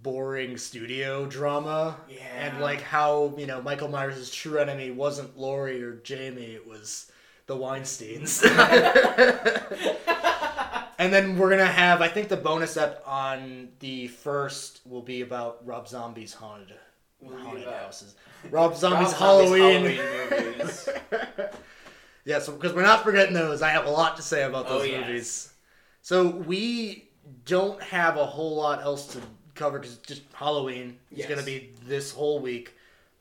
[0.03, 2.21] boring studio drama Yeah.
[2.39, 7.11] and like how you know michael myers' true enemy wasn't laurie or jamie it was
[7.47, 8.45] the weinsteins
[10.99, 15.23] and then we're gonna have i think the bonus up on the first will be
[15.23, 16.75] about rob zombie's haunted
[17.27, 18.15] haunted about- houses
[18.51, 20.89] rob zombie's Rob Zombie's halloween, Halloween movies.
[22.25, 24.75] yeah, so because we're not forgetting those, I have a lot to say about oh,
[24.79, 25.07] those Oh, yes.
[25.07, 25.50] movies.
[26.03, 27.09] So we
[27.45, 29.21] don't have a whole lot else to
[29.55, 30.99] cover because just Halloween.
[31.11, 31.29] It's Yes.
[31.29, 32.75] gonna be this whole week.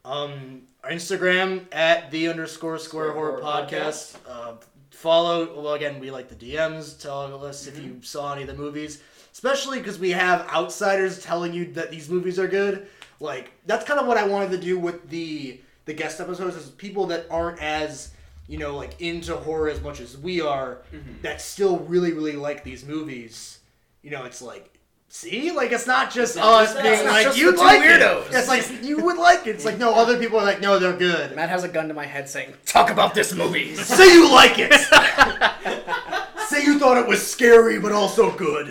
[0.05, 4.15] Um, Instagram at the underscore square horror Horror podcast.
[4.27, 4.53] Uh,
[4.91, 5.61] follow.
[5.61, 6.99] Well, again, we like the DMs.
[6.99, 7.83] Tell us if Mm-hmm.
[7.85, 9.01] you saw any of the movies,
[9.33, 12.87] especially because we have outsiders telling you that these movies are good.
[13.19, 16.69] Like that's kind of what I wanted to do with the the guest episodes is
[16.69, 18.11] people that aren't as
[18.49, 21.21] you know like into horror as much as we are Mm-hmm.
[21.21, 23.59] that still really really like these movies.
[24.01, 24.75] You know, it's like.
[25.11, 26.81] See, like it's not just It's us us.
[26.83, 28.35] being like two like weirdos." it.
[28.35, 29.55] It's like you would like it.
[29.55, 31.35] It's like no, other people are like no, they're good.
[31.35, 34.59] Matt has a gun to my head saying, "Talk about this movie." Say you like
[34.59, 34.71] it.
[36.49, 38.67] Say you thought it was scary but also good.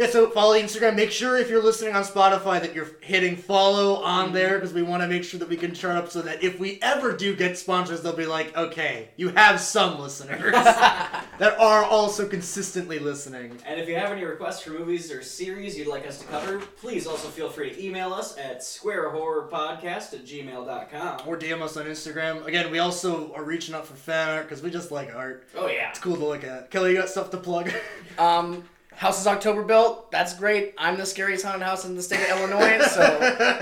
[0.00, 0.96] Yeah, so follow Instagram.
[0.96, 4.80] Make sure if you're listening on Spotify that you're hitting follow on there because we
[4.80, 7.36] want to make sure that we can chart up so that if we ever do
[7.36, 13.58] get sponsors, they'll be like, okay, you have some listeners that are also consistently listening.
[13.66, 16.60] And if you have any requests for movies or series you'd like us to cover,
[16.80, 21.28] please also feel free to email us at squarehorrorpodcast at gmail.com.
[21.28, 22.46] Or DM us on Instagram.
[22.46, 25.46] Again, we also are reaching out for fan art because we just like art.
[25.54, 25.90] Oh, yeah.
[25.90, 26.70] It's cool to look at.
[26.70, 27.70] Kelly, you got stuff to plug?
[28.18, 28.64] Um,
[28.96, 30.10] Houses October Built.
[30.10, 30.74] That's great.
[30.76, 33.00] I'm the scariest haunted house in the state of Illinois, so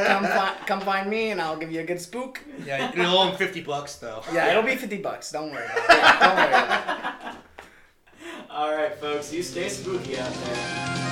[0.06, 2.40] come fi- come find me and I'll give you a good spook.
[2.64, 4.22] yeah, it'll owe him 50 bucks though.
[4.32, 5.30] Yeah, it'll be fifty bucks.
[5.30, 6.20] Don't worry about it.
[6.20, 7.38] Don't worry about it.
[8.50, 11.07] All right, folks, you stay spooky out there.